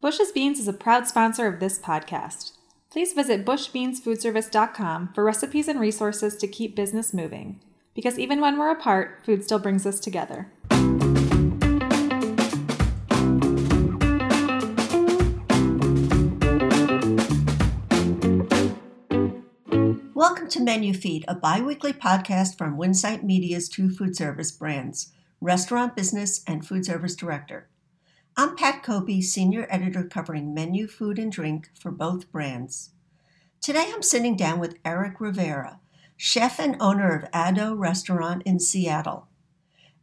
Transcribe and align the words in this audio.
Bush's 0.00 0.30
Beans 0.30 0.60
is 0.60 0.68
a 0.68 0.72
proud 0.72 1.08
sponsor 1.08 1.48
of 1.48 1.58
this 1.58 1.76
podcast. 1.76 2.52
Please 2.88 3.14
visit 3.14 3.44
bushbeansfoodservice.com 3.44 5.08
for 5.12 5.24
recipes 5.24 5.66
and 5.66 5.80
resources 5.80 6.36
to 6.36 6.46
keep 6.46 6.76
business 6.76 7.12
moving. 7.12 7.58
Because 7.96 8.16
even 8.16 8.40
when 8.40 8.56
we're 8.56 8.70
apart, 8.70 9.22
food 9.24 9.42
still 9.42 9.58
brings 9.58 9.84
us 9.84 9.98
together. 9.98 10.52
Welcome 20.14 20.48
to 20.50 20.60
Menu 20.60 20.94
Feed, 20.94 21.24
a 21.26 21.34
bi 21.34 21.60
weekly 21.60 21.92
podcast 21.92 22.56
from 22.56 22.78
Winsight 22.78 23.24
Media's 23.24 23.68
two 23.68 23.90
food 23.90 24.14
service 24.14 24.52
brands, 24.52 25.10
Restaurant 25.40 25.96
Business 25.96 26.44
and 26.46 26.64
Food 26.64 26.86
Service 26.86 27.16
Director. 27.16 27.66
I'm 28.40 28.54
Pat 28.54 28.84
Cobe, 28.84 29.20
Senior 29.20 29.66
Editor 29.68 30.04
covering 30.04 30.54
menu, 30.54 30.86
food, 30.86 31.18
and 31.18 31.32
drink 31.32 31.70
for 31.74 31.90
both 31.90 32.30
brands. 32.30 32.90
Today 33.60 33.90
I'm 33.92 34.00
sitting 34.00 34.36
down 34.36 34.60
with 34.60 34.78
Eric 34.84 35.20
Rivera, 35.20 35.80
chef 36.16 36.60
and 36.60 36.76
owner 36.78 37.12
of 37.16 37.28
Addo 37.32 37.76
Restaurant 37.76 38.44
in 38.46 38.60
Seattle. 38.60 39.26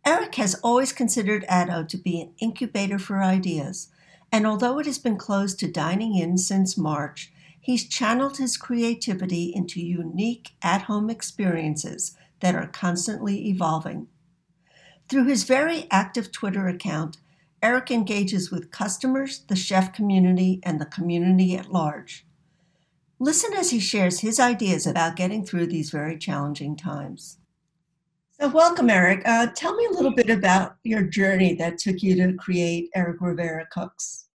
Eric 0.05 0.35
has 0.35 0.55
always 0.55 0.91
considered 0.91 1.45
Addo 1.49 1.87
to 1.87 1.95
be 1.95 2.19
an 2.19 2.33
incubator 2.39 2.99
for 2.99 3.23
ideas, 3.23 3.87
and 4.33 4.45
although 4.45 4.79
it 4.79 4.85
has 4.85 4.99
been 4.99 5.15
closed 5.15 5.57
to 5.59 5.71
dining 5.71 6.17
in 6.17 6.37
since 6.37 6.77
March, 6.77 7.31
he's 7.57 7.87
channeled 7.87 8.35
his 8.35 8.57
creativity 8.57 9.53
into 9.55 9.79
unique 9.79 10.55
at 10.61 10.81
home 10.81 11.09
experiences 11.09 12.17
that 12.41 12.53
are 12.53 12.67
constantly 12.67 13.47
evolving. 13.47 14.09
Through 15.07 15.27
his 15.27 15.45
very 15.45 15.87
active 15.89 16.33
Twitter 16.33 16.67
account, 16.67 17.15
Eric 17.65 17.89
engages 17.89 18.51
with 18.51 18.69
customers, 18.69 19.39
the 19.47 19.55
chef 19.55 19.91
community, 19.91 20.59
and 20.61 20.79
the 20.79 20.85
community 20.85 21.57
at 21.57 21.71
large. 21.71 22.27
Listen 23.17 23.53
as 23.53 23.71
he 23.71 23.79
shares 23.79 24.19
his 24.19 24.39
ideas 24.39 24.85
about 24.85 25.15
getting 25.15 25.43
through 25.43 25.65
these 25.65 25.89
very 25.89 26.15
challenging 26.15 26.77
times. 26.77 27.39
So, 28.39 28.49
welcome, 28.49 28.91
Eric. 28.91 29.27
Uh, 29.27 29.47
tell 29.55 29.75
me 29.75 29.83
a 29.87 29.93
little 29.93 30.13
bit 30.13 30.29
about 30.29 30.75
your 30.83 31.01
journey 31.01 31.55
that 31.55 31.79
took 31.79 32.03
you 32.03 32.15
to 32.17 32.33
create 32.33 32.91
Eric 32.93 33.19
Rivera 33.19 33.65
Cooks. 33.71 34.27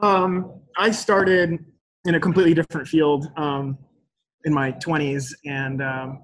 Um, 0.00 0.52
I 0.78 0.92
started 0.92 1.58
in 2.04 2.14
a 2.14 2.20
completely 2.20 2.54
different 2.54 2.86
field 2.86 3.32
um, 3.36 3.76
in 4.44 4.54
my 4.54 4.70
20s, 4.70 5.34
and 5.44 5.82
um, 5.82 6.22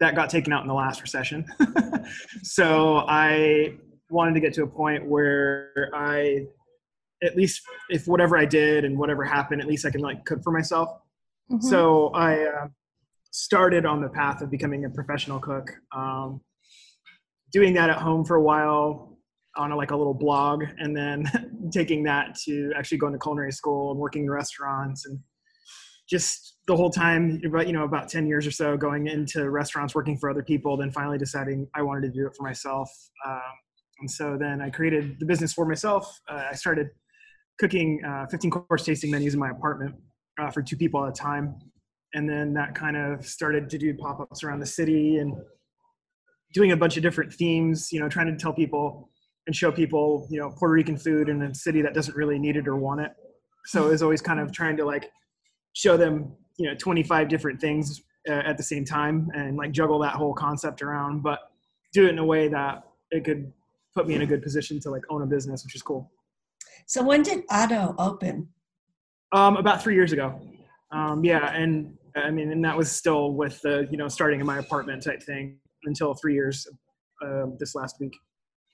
that 0.00 0.14
got 0.14 0.30
taken 0.30 0.54
out 0.54 0.62
in 0.62 0.68
the 0.68 0.74
last 0.74 1.02
recession. 1.02 1.44
so 2.42 3.04
I 3.08 3.76
wanted 4.10 4.34
to 4.34 4.40
get 4.40 4.54
to 4.54 4.62
a 4.62 4.66
point 4.66 5.06
where 5.06 5.90
I, 5.94 6.46
at 7.22 7.36
least 7.36 7.62
if 7.90 8.06
whatever 8.06 8.36
I 8.36 8.44
did 8.44 8.84
and 8.84 8.98
whatever 8.98 9.24
happened, 9.24 9.60
at 9.60 9.66
least 9.66 9.84
I 9.86 9.90
can 9.90 10.00
like 10.00 10.24
cook 10.24 10.42
for 10.42 10.52
myself. 10.52 10.90
Mm-hmm. 11.50 11.66
So 11.66 12.08
I 12.08 12.44
uh, 12.44 12.68
started 13.30 13.86
on 13.86 14.00
the 14.00 14.08
path 14.08 14.42
of 14.42 14.50
becoming 14.50 14.84
a 14.84 14.90
professional 14.90 15.38
cook. 15.38 15.70
Um, 15.94 16.40
doing 17.52 17.74
that 17.74 17.90
at 17.90 17.96
home 17.96 18.24
for 18.24 18.36
a 18.36 18.42
while 18.42 19.18
on 19.56 19.72
a, 19.72 19.76
like 19.76 19.90
a 19.90 19.96
little 19.96 20.14
blog, 20.14 20.64
and 20.78 20.96
then 20.96 21.24
taking 21.72 22.04
that 22.04 22.36
to 22.44 22.72
actually 22.76 22.98
going 22.98 23.12
to 23.12 23.18
culinary 23.18 23.52
school 23.52 23.90
and 23.90 23.98
working 23.98 24.24
in 24.24 24.30
restaurants 24.30 25.06
and 25.06 25.18
just 26.08 26.56
the 26.66 26.76
whole 26.76 26.90
time 26.90 27.40
about 27.44 27.66
you 27.66 27.72
know 27.72 27.84
about 27.84 28.08
10 28.08 28.26
years 28.26 28.46
or 28.46 28.50
so 28.50 28.76
going 28.76 29.06
into 29.06 29.50
restaurants 29.50 29.94
working 29.94 30.16
for 30.16 30.30
other 30.30 30.42
people 30.42 30.76
then 30.76 30.90
finally 30.90 31.18
deciding 31.18 31.66
i 31.74 31.82
wanted 31.82 32.00
to 32.00 32.08
do 32.08 32.26
it 32.26 32.34
for 32.34 32.44
myself 32.44 32.90
um, 33.26 33.40
and 34.00 34.10
so 34.10 34.36
then 34.38 34.60
I 34.60 34.70
created 34.70 35.18
the 35.18 35.26
business 35.26 35.52
for 35.52 35.66
myself. 35.66 36.20
Uh, 36.28 36.44
I 36.50 36.54
started 36.54 36.88
cooking 37.58 38.00
uh, 38.06 38.26
15 38.30 38.50
course 38.50 38.84
tasting 38.84 39.10
menus 39.10 39.34
in 39.34 39.40
my 39.40 39.50
apartment 39.50 39.94
uh, 40.40 40.50
for 40.50 40.62
two 40.62 40.76
people 40.76 41.04
at 41.04 41.10
a 41.10 41.12
time. 41.12 41.56
And 42.14 42.28
then 42.28 42.54
that 42.54 42.74
kind 42.74 42.96
of 42.96 43.26
started 43.26 43.68
to 43.70 43.78
do 43.78 43.94
pop 43.94 44.20
ups 44.20 44.42
around 44.42 44.60
the 44.60 44.66
city 44.66 45.18
and 45.18 45.34
doing 46.54 46.72
a 46.72 46.76
bunch 46.76 46.96
of 46.96 47.02
different 47.02 47.32
themes, 47.32 47.92
you 47.92 48.00
know, 48.00 48.08
trying 48.08 48.26
to 48.26 48.36
tell 48.36 48.52
people 48.52 49.10
and 49.46 49.54
show 49.54 49.70
people, 49.70 50.26
you 50.30 50.38
know, 50.38 50.50
Puerto 50.50 50.72
Rican 50.72 50.96
food 50.96 51.28
in 51.28 51.42
a 51.42 51.54
city 51.54 51.82
that 51.82 51.94
doesn't 51.94 52.16
really 52.16 52.38
need 52.38 52.56
it 52.56 52.66
or 52.66 52.76
want 52.76 53.00
it. 53.00 53.10
So 53.66 53.86
it 53.86 53.90
was 53.90 54.02
always 54.02 54.22
kind 54.22 54.40
of 54.40 54.52
trying 54.52 54.76
to 54.78 54.84
like 54.84 55.10
show 55.74 55.96
them, 55.96 56.32
you 56.56 56.66
know, 56.66 56.74
25 56.76 57.28
different 57.28 57.60
things 57.60 58.00
uh, 58.28 58.32
at 58.32 58.56
the 58.56 58.62
same 58.62 58.84
time 58.84 59.28
and 59.34 59.56
like 59.56 59.72
juggle 59.72 59.98
that 60.00 60.14
whole 60.14 60.32
concept 60.32 60.82
around, 60.82 61.22
but 61.22 61.40
do 61.92 62.06
it 62.06 62.10
in 62.10 62.18
a 62.18 62.24
way 62.24 62.48
that 62.48 62.84
it 63.10 63.24
could 63.24 63.52
put 63.98 64.06
me 64.06 64.14
in 64.14 64.22
a 64.22 64.26
good 64.26 64.42
position 64.42 64.78
to 64.78 64.90
like 64.90 65.02
own 65.10 65.22
a 65.22 65.26
business, 65.26 65.64
which 65.64 65.74
is 65.74 65.82
cool. 65.82 66.12
So 66.86 67.02
when 67.02 67.22
did 67.22 67.46
Addo 67.48 67.96
open? 67.98 68.48
Um, 69.32 69.56
about 69.56 69.82
three 69.82 69.94
years 69.94 70.12
ago. 70.12 70.40
Um, 70.92 71.24
yeah, 71.24 71.52
and 71.52 71.98
I 72.14 72.30
mean, 72.30 72.52
and 72.52 72.64
that 72.64 72.76
was 72.76 72.90
still 72.90 73.32
with 73.32 73.60
the 73.62 73.88
you 73.90 73.98
know 73.98 74.06
starting 74.06 74.38
in 74.38 74.46
my 74.46 74.58
apartment 74.58 75.02
type 75.02 75.22
thing 75.22 75.58
until 75.84 76.14
three 76.14 76.34
years 76.34 76.66
uh, 77.24 77.46
this 77.58 77.74
last 77.74 77.96
week. 78.00 78.16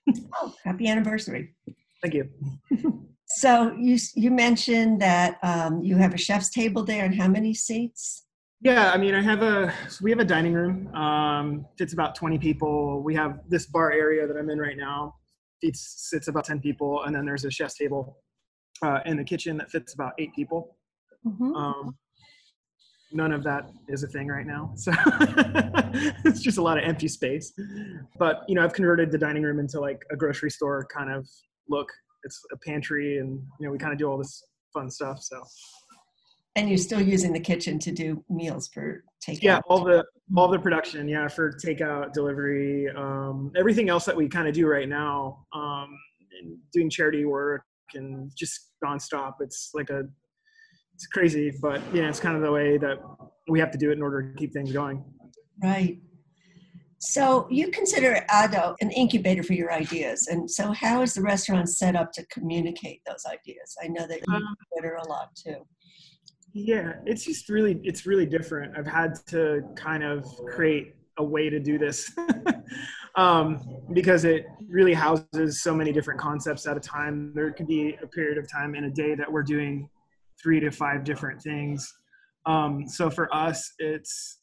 oh, 0.43 0.55
happy 0.63 0.87
anniversary! 0.87 1.55
Thank 2.03 2.15
you. 2.15 2.29
so 3.27 3.75
you 3.79 3.97
you 4.15 4.31
mentioned 4.31 5.01
that 5.01 5.39
um, 5.43 5.83
you 5.83 5.97
have 5.97 6.13
a 6.13 6.19
chef's 6.19 6.51
table 6.51 6.85
there, 6.85 7.05
and 7.07 7.15
how 7.15 7.29
many 7.29 7.55
seats? 7.55 8.24
Yeah, 8.65 8.91
I 8.93 8.97
mean, 8.97 9.15
I 9.15 9.21
have 9.21 9.43
a 9.43 9.75
so 9.91 9.99
we 10.03 10.11
have 10.11 10.21
a 10.21 10.25
dining 10.25 10.55
room. 10.55 10.89
Um, 10.95 11.67
fits 11.77 11.93
about 11.93 12.15
20 12.15 12.39
people. 12.39 13.03
We 13.03 13.15
have 13.15 13.41
this 13.47 13.67
bar 13.67 13.93
area 13.93 14.27
that 14.27 14.39
I'm 14.39 14.49
in 14.49 14.59
right 14.59 14.79
now. 14.79 15.17
It 15.61 15.77
sits 15.77 16.29
about 16.29 16.47
10 16.47 16.61
people, 16.61 17.03
and 17.05 17.15
then 17.15 17.27
there's 17.27 17.45
a 17.45 17.51
chef's 17.51 17.77
table 17.77 18.17
uh, 18.83 19.01
in 19.05 19.19
the 19.19 19.25
kitchen 19.25 19.59
that 19.59 19.71
fits 19.71 19.93
about 19.93 20.15
eight 20.19 20.35
people. 20.35 20.79
Mm-hmm. 21.27 21.55
Um, 21.55 21.97
none 23.13 23.33
of 23.33 23.45
that 23.45 23.69
is 23.89 24.03
a 24.03 24.09
thing 24.09 24.29
right 24.29 24.47
now, 24.47 24.73
so 24.77 24.93
it's 26.25 26.41
just 26.41 26.57
a 26.57 26.63
lot 26.63 26.79
of 26.79 26.85
empty 26.85 27.09
space. 27.09 27.53
But 28.19 28.45
you 28.49 28.55
know, 28.55 28.65
I've 28.65 28.73
converted 28.73 29.13
the 29.13 29.19
dining 29.19 29.43
room 29.43 29.61
into 29.61 29.79
like 29.79 30.03
a 30.11 30.17
grocery 30.17 30.51
store 30.51 30.87
kind 30.87 31.13
of 31.13 31.29
look. 31.69 31.89
It's 32.23 32.41
a 32.51 32.57
pantry, 32.67 33.19
and 33.19 33.43
you 33.61 33.67
know, 33.67 33.71
we 33.71 33.77
kind 33.77 33.93
of 33.93 33.99
do 33.99 34.07
all 34.07 34.17
this 34.17 34.43
fun 34.73 34.91
stuff. 34.91 35.21
So 35.21 35.43
and 36.57 36.69
you're 36.69 36.79
still 36.79 37.01
using 37.01 37.33
the 37.33 37.41
kitchen 37.41 37.79
to 37.81 37.93
do 37.93 38.25
meals 38.29 38.69
for 38.69 39.03
takeout. 39.27 39.43
Yeah, 39.43 39.61
all 39.69 39.85
the 39.85 40.05
all 40.37 40.49
the 40.49 40.59
production, 40.59 41.09
yeah, 41.09 41.29
for 41.29 41.53
takeout, 41.53 42.13
delivery, 42.13 42.89
um, 42.91 43.53
everything 43.57 43.89
else 43.89 44.05
that 44.05 44.17
we 44.17 44.29
kind 44.29 44.49
of 44.49 44.55
do 44.55 44.67
right 44.67 44.89
now, 44.89 45.47
um, 45.53 45.99
doing 46.73 46.89
charity 46.89 47.25
work 47.25 47.63
and 47.95 48.31
just 48.37 48.73
nonstop. 48.85 49.35
It's 49.41 49.71
like 49.75 49.91
a 49.91 50.05
it's 50.95 51.07
crazy, 51.09 51.53
but 51.61 51.83
yeah, 51.93 52.09
it's 52.09 52.21
kind 52.21 52.37
of 52.37 52.43
the 52.43 52.53
way 52.53 52.79
that 52.79 52.99
we 53.49 53.59
have 53.59 53.71
to 53.73 53.79
do 53.79 53.91
it 53.91 53.95
in 53.95 54.03
order 54.03 54.23
to 54.23 54.39
keep 54.39 54.53
things 54.53 54.73
going. 54.73 55.05
Right. 55.63 56.01
So 57.01 57.47
you 57.51 57.69
consider 57.69 58.25
Addo 58.31 58.77
an 58.81 58.91
incubator 58.91 59.43
for 59.43 59.53
your 59.53 59.73
ideas, 59.73 60.29
and 60.29 60.51
so 60.51 60.73
how 60.73 61.03
is 61.03 61.13
the 61.15 61.21
restaurant 61.21 61.69
set 61.69 61.97
up 61.97 62.13
to 62.13 62.25
communicate 62.27 63.03
those 63.07 63.25
ideas? 63.27 63.77
I 63.83 63.89
know 63.89 64.07
that 64.07 64.21
you 64.27 64.35
um, 64.35 64.57
Twitter 64.73 64.95
a 64.95 65.09
lot 65.09 65.35
too. 65.35 65.67
Yeah, 66.57 66.93
it's 67.05 67.25
just 67.25 67.49
really 67.49 67.81
it's 67.83 68.07
really 68.07 68.27
different. 68.27 68.79
I've 68.79 68.87
had 68.87 69.15
to 69.27 69.63
kind 69.75 70.05
of 70.05 70.25
create 70.47 70.95
a 71.19 71.25
way 71.25 71.51
to 71.51 71.59
do 71.59 71.79
this 71.79 72.09
um, 73.17 73.61
because 73.93 74.25
it 74.25 74.47
really 74.69 74.95
houses 74.95 75.63
so 75.63 75.75
many 75.75 75.91
different 75.91 76.21
concepts 76.21 76.65
at 76.69 76.77
a 76.77 76.81
time. 76.81 77.33
There 77.35 77.53
could 77.53 77.67
be 77.67 77.99
a 78.01 78.07
period 78.07 78.39
of 78.39 78.49
time 78.51 78.77
in 78.77 78.85
a 78.85 78.91
day 78.91 79.17
that 79.17 79.31
we're 79.31 79.43
doing 79.43 79.89
three 80.41 80.61
to 80.61 80.71
five 80.71 81.03
different 81.03 81.43
things. 81.43 81.93
Um, 82.47 82.87
so 82.87 83.11
for 83.11 83.35
us, 83.35 83.73
it's 83.81 84.39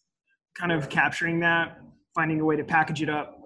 kind 0.58 0.74
of 0.74 0.90
capturing 0.90 1.40
that, 1.42 1.78
finding 2.14 2.42
a 2.42 2.46
way 2.46 2.58
to 2.58 2.64
package 2.66 3.02
it 3.02 3.10
up, 3.10 3.40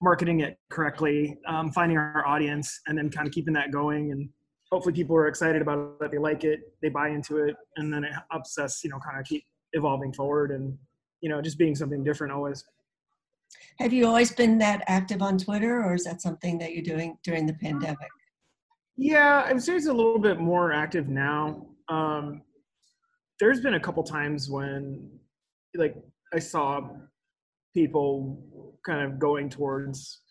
marketing 0.00 0.40
it 0.40 0.58
correctly, 0.70 1.38
um, 1.48 1.72
finding 1.72 1.98
our 1.98 2.24
audience, 2.24 2.80
and 2.86 2.96
then 2.96 3.10
kind 3.10 3.26
of 3.26 3.32
keeping 3.32 3.54
that 3.54 3.72
going 3.72 4.12
and 4.12 4.28
hopefully 4.72 4.94
people 4.94 5.14
are 5.14 5.28
excited 5.28 5.60
about 5.60 5.96
it, 6.00 6.10
they 6.10 6.16
like 6.16 6.44
it, 6.44 6.72
they 6.80 6.88
buy 6.88 7.10
into 7.10 7.36
it, 7.36 7.54
and 7.76 7.92
then 7.92 8.04
it 8.04 8.12
helps 8.30 8.56
us, 8.56 8.82
you 8.82 8.88
know, 8.88 8.98
kind 8.98 9.20
of 9.20 9.26
keep 9.26 9.44
evolving 9.74 10.14
forward 10.14 10.50
and, 10.50 10.78
you 11.20 11.28
know, 11.28 11.42
just 11.42 11.58
being 11.58 11.74
something 11.74 12.02
different 12.02 12.32
always. 12.32 12.64
Have 13.80 13.92
you 13.92 14.06
always 14.06 14.32
been 14.32 14.56
that 14.58 14.82
active 14.86 15.20
on 15.20 15.36
Twitter, 15.36 15.84
or 15.84 15.92
is 15.92 16.04
that 16.04 16.22
something 16.22 16.56
that 16.58 16.72
you're 16.72 16.82
doing 16.82 17.18
during 17.22 17.44
the 17.44 17.52
pandemic? 17.52 17.98
Yeah, 18.96 19.42
I'm 19.46 19.58
it's 19.58 19.68
a 19.68 19.92
little 19.92 20.18
bit 20.18 20.40
more 20.40 20.72
active 20.72 21.06
now. 21.06 21.66
Um, 21.90 22.40
there's 23.40 23.60
been 23.60 23.74
a 23.74 23.80
couple 23.80 24.02
times 24.02 24.48
when, 24.48 25.10
like, 25.76 25.94
I 26.32 26.38
saw 26.38 26.88
people 27.74 28.74
kind 28.86 29.02
of 29.02 29.18
going 29.18 29.50
towards 29.50 30.21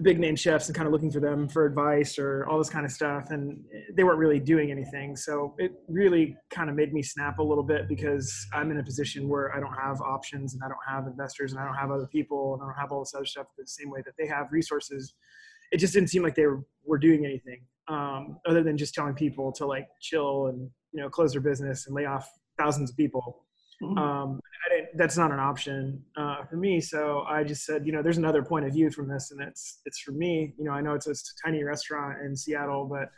the 0.00 0.04
big 0.10 0.18
name 0.18 0.34
chefs 0.34 0.66
and 0.68 0.74
kind 0.74 0.86
of 0.86 0.92
looking 0.92 1.10
for 1.10 1.20
them 1.20 1.46
for 1.46 1.66
advice 1.66 2.18
or 2.18 2.46
all 2.46 2.56
this 2.56 2.70
kind 2.70 2.86
of 2.86 2.90
stuff 2.90 3.30
and 3.30 3.62
they 3.94 4.02
weren't 4.02 4.18
really 4.18 4.40
doing 4.40 4.70
anything 4.70 5.14
so 5.14 5.54
it 5.58 5.72
really 5.88 6.34
kind 6.48 6.70
of 6.70 6.76
made 6.76 6.94
me 6.94 7.02
snap 7.02 7.38
a 7.38 7.42
little 7.42 7.62
bit 7.62 7.86
because 7.86 8.46
i'm 8.54 8.70
in 8.70 8.78
a 8.78 8.82
position 8.82 9.28
where 9.28 9.54
i 9.54 9.60
don't 9.60 9.74
have 9.74 10.00
options 10.00 10.54
and 10.54 10.62
i 10.64 10.68
don't 10.68 10.78
have 10.88 11.06
investors 11.06 11.52
and 11.52 11.60
i 11.60 11.64
don't 11.66 11.74
have 11.74 11.90
other 11.90 12.06
people 12.06 12.54
and 12.54 12.62
i 12.62 12.66
don't 12.66 12.80
have 12.80 12.92
all 12.92 13.00
this 13.00 13.12
other 13.14 13.26
stuff 13.26 13.46
the 13.58 13.66
same 13.66 13.90
way 13.90 14.00
that 14.06 14.14
they 14.18 14.26
have 14.26 14.46
resources 14.50 15.14
it 15.70 15.76
just 15.76 15.92
didn't 15.92 16.08
seem 16.08 16.22
like 16.22 16.34
they 16.34 16.46
were, 16.46 16.64
were 16.84 16.98
doing 16.98 17.26
anything 17.26 17.60
um, 17.88 18.38
other 18.46 18.62
than 18.62 18.78
just 18.78 18.94
telling 18.94 19.14
people 19.14 19.52
to 19.52 19.66
like 19.66 19.86
chill 20.00 20.46
and 20.46 20.70
you 20.92 21.02
know 21.02 21.10
close 21.10 21.32
their 21.32 21.40
business 21.40 21.86
and 21.86 21.94
lay 21.94 22.06
off 22.06 22.28
thousands 22.58 22.90
of 22.90 22.96
people. 22.96 23.44
Mm-hmm. 23.82 23.98
Um, 23.98 24.40
that's 24.94 25.16
not 25.16 25.32
an 25.32 25.38
option 25.38 26.02
uh, 26.16 26.44
for 26.44 26.56
me. 26.56 26.80
So 26.80 27.24
I 27.28 27.44
just 27.44 27.64
said, 27.64 27.86
you 27.86 27.92
know, 27.92 28.02
there's 28.02 28.18
another 28.18 28.42
point 28.42 28.66
of 28.66 28.72
view 28.72 28.90
from 28.90 29.08
this, 29.08 29.30
and 29.30 29.40
it's 29.40 29.80
it's 29.86 29.98
for 30.00 30.12
me. 30.12 30.54
You 30.58 30.64
know, 30.64 30.72
I 30.72 30.80
know 30.80 30.94
it's 30.94 31.06
a 31.06 31.14
tiny 31.44 31.64
restaurant 31.64 32.22
in 32.22 32.36
Seattle, 32.36 32.86
but 32.86 33.10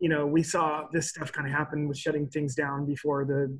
you 0.00 0.08
know, 0.08 0.26
we 0.26 0.42
saw 0.42 0.86
this 0.92 1.10
stuff 1.10 1.32
kind 1.32 1.46
of 1.46 1.52
happen 1.52 1.88
with 1.88 1.96
shutting 1.96 2.26
things 2.28 2.54
down 2.54 2.86
before 2.86 3.24
the 3.24 3.56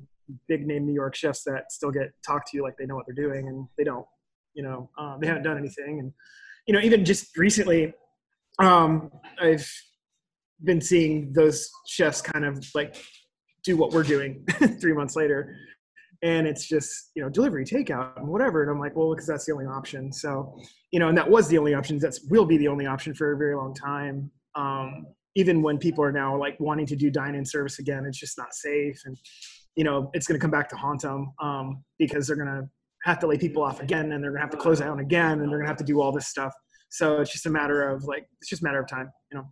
big 0.47 0.67
name 0.67 0.85
New 0.85 0.93
York 0.93 1.15
chefs 1.15 1.43
that 1.43 1.71
still 1.71 1.91
get 1.91 2.11
talked 2.25 2.49
to 2.49 2.57
you 2.57 2.63
like 2.63 2.75
they 2.77 2.85
know 2.85 2.95
what 2.95 3.05
they're 3.05 3.15
doing, 3.15 3.47
and 3.47 3.67
they 3.77 3.83
don't. 3.83 4.05
You 4.53 4.63
know, 4.63 4.89
um, 4.97 5.17
they 5.21 5.27
haven't 5.27 5.43
done 5.43 5.57
anything, 5.57 5.99
and 5.99 6.13
you 6.67 6.73
know, 6.73 6.79
even 6.81 7.05
just 7.05 7.37
recently, 7.37 7.93
um, 8.59 9.11
I've 9.39 9.69
been 10.63 10.81
seeing 10.81 11.31
those 11.33 11.69
chefs 11.87 12.21
kind 12.21 12.45
of 12.45 12.65
like 12.73 12.95
do 13.63 13.77
what 13.77 13.91
we're 13.91 14.03
doing 14.03 14.45
three 14.79 14.93
months 14.93 15.15
later 15.15 15.55
and 16.21 16.47
it's 16.47 16.65
just 16.67 17.11
you 17.15 17.21
know 17.21 17.29
delivery 17.29 17.65
takeout 17.65 18.17
and 18.17 18.27
whatever. 18.27 18.61
And 18.61 18.71
i'm 18.71 18.79
like 18.79 18.95
well 18.95 19.11
because 19.11 19.27
that's 19.27 19.45
the 19.45 19.53
only 19.53 19.65
option. 19.65 20.11
So 20.11 20.57
you 20.91 20.99
know 20.99 21.09
and 21.09 21.17
that 21.17 21.29
was 21.29 21.47
the 21.47 21.57
only 21.57 21.73
option. 21.73 21.97
That 21.99 22.17
will 22.29 22.45
be 22.45 22.57
the 22.57 22.67
only 22.67 22.85
option 22.85 23.13
for 23.13 23.33
a 23.33 23.37
very 23.37 23.55
long 23.55 23.73
time. 23.73 24.31
Um, 24.55 25.07
even 25.35 25.61
when 25.61 25.77
people 25.77 26.03
are 26.03 26.13
now 26.13 26.37
like 26.37 26.57
wanting 26.59 26.85
to 26.85 26.95
do 26.95 27.11
dine-in 27.11 27.45
service 27.45 27.79
again 27.79 28.05
it's 28.05 28.17
just 28.17 28.37
not 28.37 28.53
safe. 28.53 28.99
And 29.05 29.17
you 29.75 29.83
know 29.83 30.09
it's 30.13 30.27
going 30.27 30.39
to 30.39 30.43
come 30.43 30.51
back 30.51 30.69
to 30.69 30.75
haunt 30.75 31.01
them 31.01 31.33
um, 31.41 31.83
because 31.99 32.27
they're 32.27 32.37
going 32.37 32.47
to 32.47 32.67
have 33.03 33.19
to 33.19 33.27
lay 33.27 33.37
people 33.37 33.63
off 33.63 33.81
again 33.81 34.11
and 34.11 34.23
they're 34.23 34.31
going 34.31 34.39
to 34.39 34.45
have 34.45 34.49
to 34.49 34.57
close 34.57 34.79
down 34.79 34.99
again 34.99 35.33
and 35.41 35.41
they're 35.41 35.59
going 35.59 35.65
to 35.65 35.67
have 35.67 35.77
to 35.77 35.83
do 35.83 36.01
all 36.01 36.11
this 36.11 36.27
stuff. 36.27 36.53
So 36.89 37.21
it's 37.21 37.31
just 37.31 37.45
a 37.45 37.49
matter 37.49 37.89
of 37.89 38.03
like 38.05 38.25
it's 38.41 38.49
just 38.49 38.61
a 38.61 38.65
matter 38.65 38.79
of 38.79 38.87
time 38.87 39.11
you 39.31 39.37
know. 39.37 39.45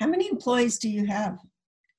How 0.00 0.06
many 0.06 0.28
employees 0.28 0.78
do 0.78 0.88
you 0.90 1.06
have 1.06 1.38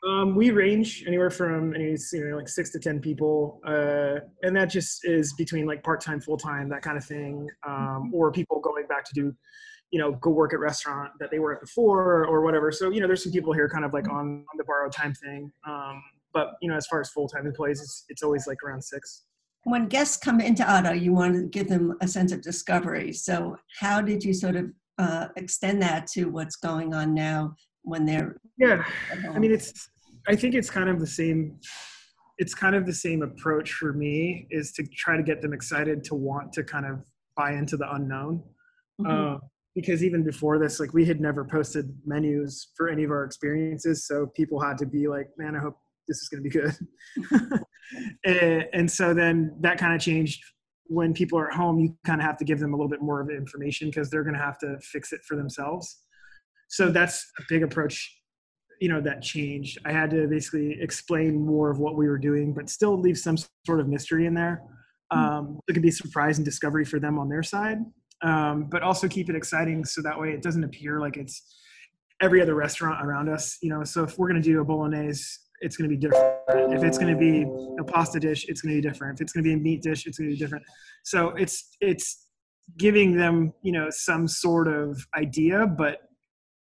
um, 0.06 0.36
we 0.36 0.52
range 0.52 1.04
anywhere 1.08 1.32
from 1.32 1.74
any, 1.74 1.96
you 2.14 2.30
know, 2.30 2.38
like 2.38 2.48
six 2.48 2.72
to 2.72 2.80
ten 2.80 3.00
people, 3.00 3.60
uh, 3.66 4.20
and 4.44 4.56
that 4.56 4.66
just 4.66 5.06
is 5.06 5.34
between 5.34 5.66
like 5.66 5.84
part 5.84 6.02
time, 6.02 6.22
full 6.22 6.38
time, 6.38 6.70
that 6.70 6.84
kind 6.84 6.98
of 6.98 7.04
thing, 7.04 7.48
um, 7.68 7.74
mm-hmm. 7.74 8.14
or 8.14 8.32
people 8.32 8.60
going 8.60 8.86
back 8.88 9.04
to 9.06 9.14
do, 9.14 9.34
you 9.90 10.00
know, 10.00 10.12
go 10.14 10.30
work 10.30 10.54
at 10.54 10.60
restaurant 10.60 11.12
that 11.20 11.32
they 11.32 11.40
were 11.40 11.56
at 11.56 11.62
before 11.62 12.26
or 12.26 12.42
whatever. 12.42 12.72
So 12.72 12.92
you 12.92 13.02
know, 13.02 13.08
there's 13.08 13.24
some 13.24 13.32
people 13.32 13.54
here 13.54 13.68
kind 13.68 13.86
of 13.86 13.94
like 13.94 14.08
on 14.08 14.46
on 14.52 14.58
the 14.58 14.64
borrowed 14.66 14.92
time 14.92 15.14
thing, 15.16 15.52
um, 15.68 16.04
but 16.32 16.52
you 16.62 16.70
know, 16.70 16.76
as 16.76 16.86
far 16.86 17.02
as 17.02 17.10
full 17.10 17.28
time 17.28 17.48
employees, 17.48 17.82
it's 17.82 18.06
it's 18.08 18.24
always 18.24 18.46
like 18.46 18.62
around 18.64 18.84
six. 18.84 19.24
When 19.64 19.88
guests 19.88 20.16
come 20.16 20.40
into 20.40 20.64
Addo, 20.64 21.00
you 21.00 21.12
want 21.12 21.34
to 21.34 21.44
give 21.48 21.68
them 21.68 21.98
a 22.02 22.08
sense 22.08 22.32
of 22.32 22.42
discovery. 22.42 23.12
So 23.12 23.58
how 23.80 24.02
did 24.02 24.24
you 24.24 24.34
sort 24.34 24.56
of 24.56 24.68
uh, 24.98 25.28
extend 25.36 25.82
that 25.82 26.08
to 26.08 26.26
what's 26.26 26.56
going 26.56 26.94
on 26.94 27.14
now 27.14 27.56
when 27.88 28.06
they're 28.06 28.36
yeah. 28.58 28.84
i 29.34 29.40
mean 29.40 29.52
it's 29.52 29.90
i 30.28 30.36
think 30.36 30.54
it's 30.54 30.70
kind 30.70 30.90
of 30.90 31.00
the 31.00 31.08
same 31.08 31.58
it's 32.38 32.54
kind 32.54 32.76
of 32.76 32.86
the 32.86 32.94
same 32.94 33.24
approach 33.24 33.72
for 33.74 33.94
me 33.94 34.48
is 34.52 34.72
to 34.74 34.86
try 34.96 35.18
to 35.18 35.24
get 35.24 35.42
them 35.42 35.54
excited 35.54 36.04
to 36.04 36.16
want 36.16 36.54
to 36.54 36.64
kind 36.64 36.86
of 36.86 37.04
buy 37.36 37.54
into 37.54 37.78
the 37.78 37.92
unknown. 37.94 38.44
Mm-hmm. 39.02 39.36
uh, 39.36 39.38
because 39.76 40.04
even 40.04 40.24
before 40.24 40.58
this 40.58 40.80
like 40.80 40.94
we 40.94 41.06
had 41.06 41.22
never 41.22 41.46
posted 41.46 41.96
menus 42.06 42.70
for 42.76 42.90
any 42.90 43.04
of 43.04 43.12
our 43.12 43.24
experiences 43.24 44.08
so 44.08 44.26
people 44.36 44.60
had 44.60 44.76
to 44.80 44.88
be 44.88 45.08
like 45.08 45.28
man 45.38 45.56
i 45.56 45.60
hope 45.60 45.78
this 46.08 46.18
is 46.18 46.30
going 46.30 46.44
to 46.44 46.50
be 46.50 46.54
good. 46.54 47.62
And, 48.26 48.66
and 48.74 48.92
so 48.92 49.14
then 49.14 49.56
that 49.62 49.78
kind 49.78 49.94
of 49.94 50.02
changed. 50.02 50.44
When 50.90 51.14
people 51.14 51.38
are 51.38 51.50
at 51.50 51.56
home 51.56 51.80
you 51.80 51.98
kind 52.06 52.22
of 52.22 52.26
have 52.26 52.38
to 52.38 52.46
give 52.46 52.60
them 52.60 52.74
a 52.74 52.78
little 52.78 52.90
bit 52.90 53.02
more 53.02 53.20
of 53.20 53.30
information 53.30 53.90
because 53.90 54.10
they're 54.10 54.24
going 54.24 54.36
to 54.36 54.42
have 54.42 54.58
to 54.60 54.78
fix 54.82 55.12
it 55.12 55.20
for 55.28 55.36
themselves 55.36 56.04
so 56.68 56.90
that's 56.90 57.26
a 57.40 57.44
big 57.50 57.64
approach 57.64 58.14
you 58.80 58.90
know 58.90 59.02
that 59.02 59.22
changed. 59.22 59.80
I 59.86 59.92
had 59.92 60.12
to 60.12 60.28
basically 60.28 60.78
explain 60.80 61.44
more 61.44 61.72
of 61.72 61.80
what 61.80 61.96
we 61.96 62.08
were 62.08 62.18
doing 62.18 62.54
but 62.54 62.70
still 62.70 63.00
leave 63.00 63.18
some 63.18 63.38
sort 63.66 63.80
of 63.80 63.88
mystery 63.88 64.26
in 64.26 64.34
there. 64.34 64.62
Hmm. 65.12 65.20
um, 65.20 65.60
it 65.68 65.74
could 65.74 65.82
be 65.82 65.92
surprise 65.92 66.38
and 66.38 66.46
discovery 66.46 66.86
for 66.86 67.00
them 67.00 67.18
on 67.18 67.30
their 67.30 67.44
side 67.44 67.80
um, 68.24 68.68
but 68.70 68.84
also 68.84 69.08
keep 69.08 69.30
it 69.30 69.36
exciting 69.36 69.86
so 69.86 70.02
that 70.02 70.20
way 70.20 70.32
it 70.32 70.42
doesn't 70.42 70.64
appear 70.64 71.00
like 71.00 71.18
it's 71.18 71.62
every 72.22 72.42
other 72.42 72.56
restaurant 72.56 73.06
around 73.06 73.30
us 73.30 73.58
you 73.62 73.70
know? 73.70 73.84
So 73.84 74.04
if 74.04 74.18
we're 74.18 74.28
going 74.28 74.42
to 74.42 74.48
do 74.48 74.60
a 74.62 74.66
bolognese 74.66 75.24
it's 75.60 75.76
going 75.76 75.90
to 75.90 75.96
be 75.96 76.00
different. 76.00 76.36
If 76.74 76.84
it's 76.84 76.98
going 76.98 77.14
to 77.14 77.20
be 77.20 77.46
a 77.80 77.84
pasta 77.84 78.20
dish 78.20 78.46
it's 78.48 78.62
going 78.62 78.76
to 78.76 78.82
be 78.82 78.88
different. 78.88 79.18
If 79.18 79.22
it's 79.22 79.34
going 79.34 79.44
to 79.44 79.50
be 79.50 79.54
a 79.54 79.58
meat 79.58 79.82
dish 79.82 80.06
it's 80.06 80.18
going 80.18 80.30
to 80.30 80.36
be 80.36 80.40
different. 80.40 80.64
So 81.04 81.30
it's 81.30 81.76
it's 81.82 82.28
giving 82.78 83.16
them 83.16 83.54
you 83.64 83.72
know 83.72 83.90
some 83.90 84.28
sort 84.28 84.68
of 84.68 85.00
idea 85.18 85.66
but 85.66 86.07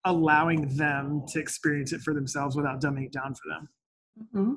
allowing 0.05 0.75
them 0.75 1.23
to 1.29 1.39
experience 1.39 1.93
it 1.93 2.01
for 2.01 2.13
themselves 2.13 2.55
without 2.55 2.81
dumbing 2.81 3.05
it 3.05 3.11
down 3.11 3.33
for 3.35 3.49
them. 3.49 3.69
Mm-hmm. 4.19 4.53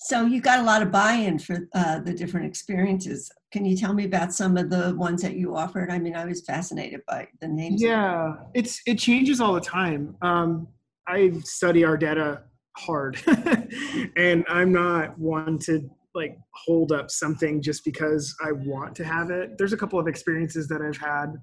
So 0.00 0.26
you 0.26 0.40
got 0.40 0.60
a 0.60 0.62
lot 0.62 0.82
of 0.82 0.92
buy-in 0.92 1.40
for 1.40 1.68
uh, 1.74 1.98
the 2.00 2.12
different 2.12 2.46
experiences. 2.46 3.30
Can 3.50 3.64
you 3.64 3.76
tell 3.76 3.92
me 3.92 4.04
about 4.04 4.32
some 4.32 4.56
of 4.56 4.70
the 4.70 4.94
ones 4.94 5.22
that 5.22 5.34
you 5.34 5.56
offered? 5.56 5.90
I 5.90 5.98
mean, 5.98 6.14
I 6.14 6.24
was 6.24 6.40
fascinated 6.42 7.00
by 7.08 7.26
the 7.40 7.48
names. 7.48 7.82
Yeah, 7.82 8.34
it's 8.54 8.80
it 8.86 8.96
changes 8.96 9.40
all 9.40 9.54
the 9.54 9.60
time. 9.60 10.16
Um, 10.22 10.68
I 11.08 11.32
study 11.42 11.84
our 11.84 11.96
data 11.96 12.42
hard, 12.76 13.18
and 14.16 14.44
I'm 14.48 14.70
not 14.70 15.18
one 15.18 15.58
to 15.60 15.90
like 16.14 16.38
hold 16.54 16.92
up 16.92 17.10
something 17.10 17.60
just 17.60 17.84
because 17.84 18.36
I 18.40 18.52
want 18.52 18.94
to 18.96 19.04
have 19.04 19.30
it. 19.30 19.58
There's 19.58 19.72
a 19.72 19.76
couple 19.76 19.98
of 19.98 20.06
experiences 20.06 20.68
that 20.68 20.80
I've 20.80 20.96
had 20.96 21.34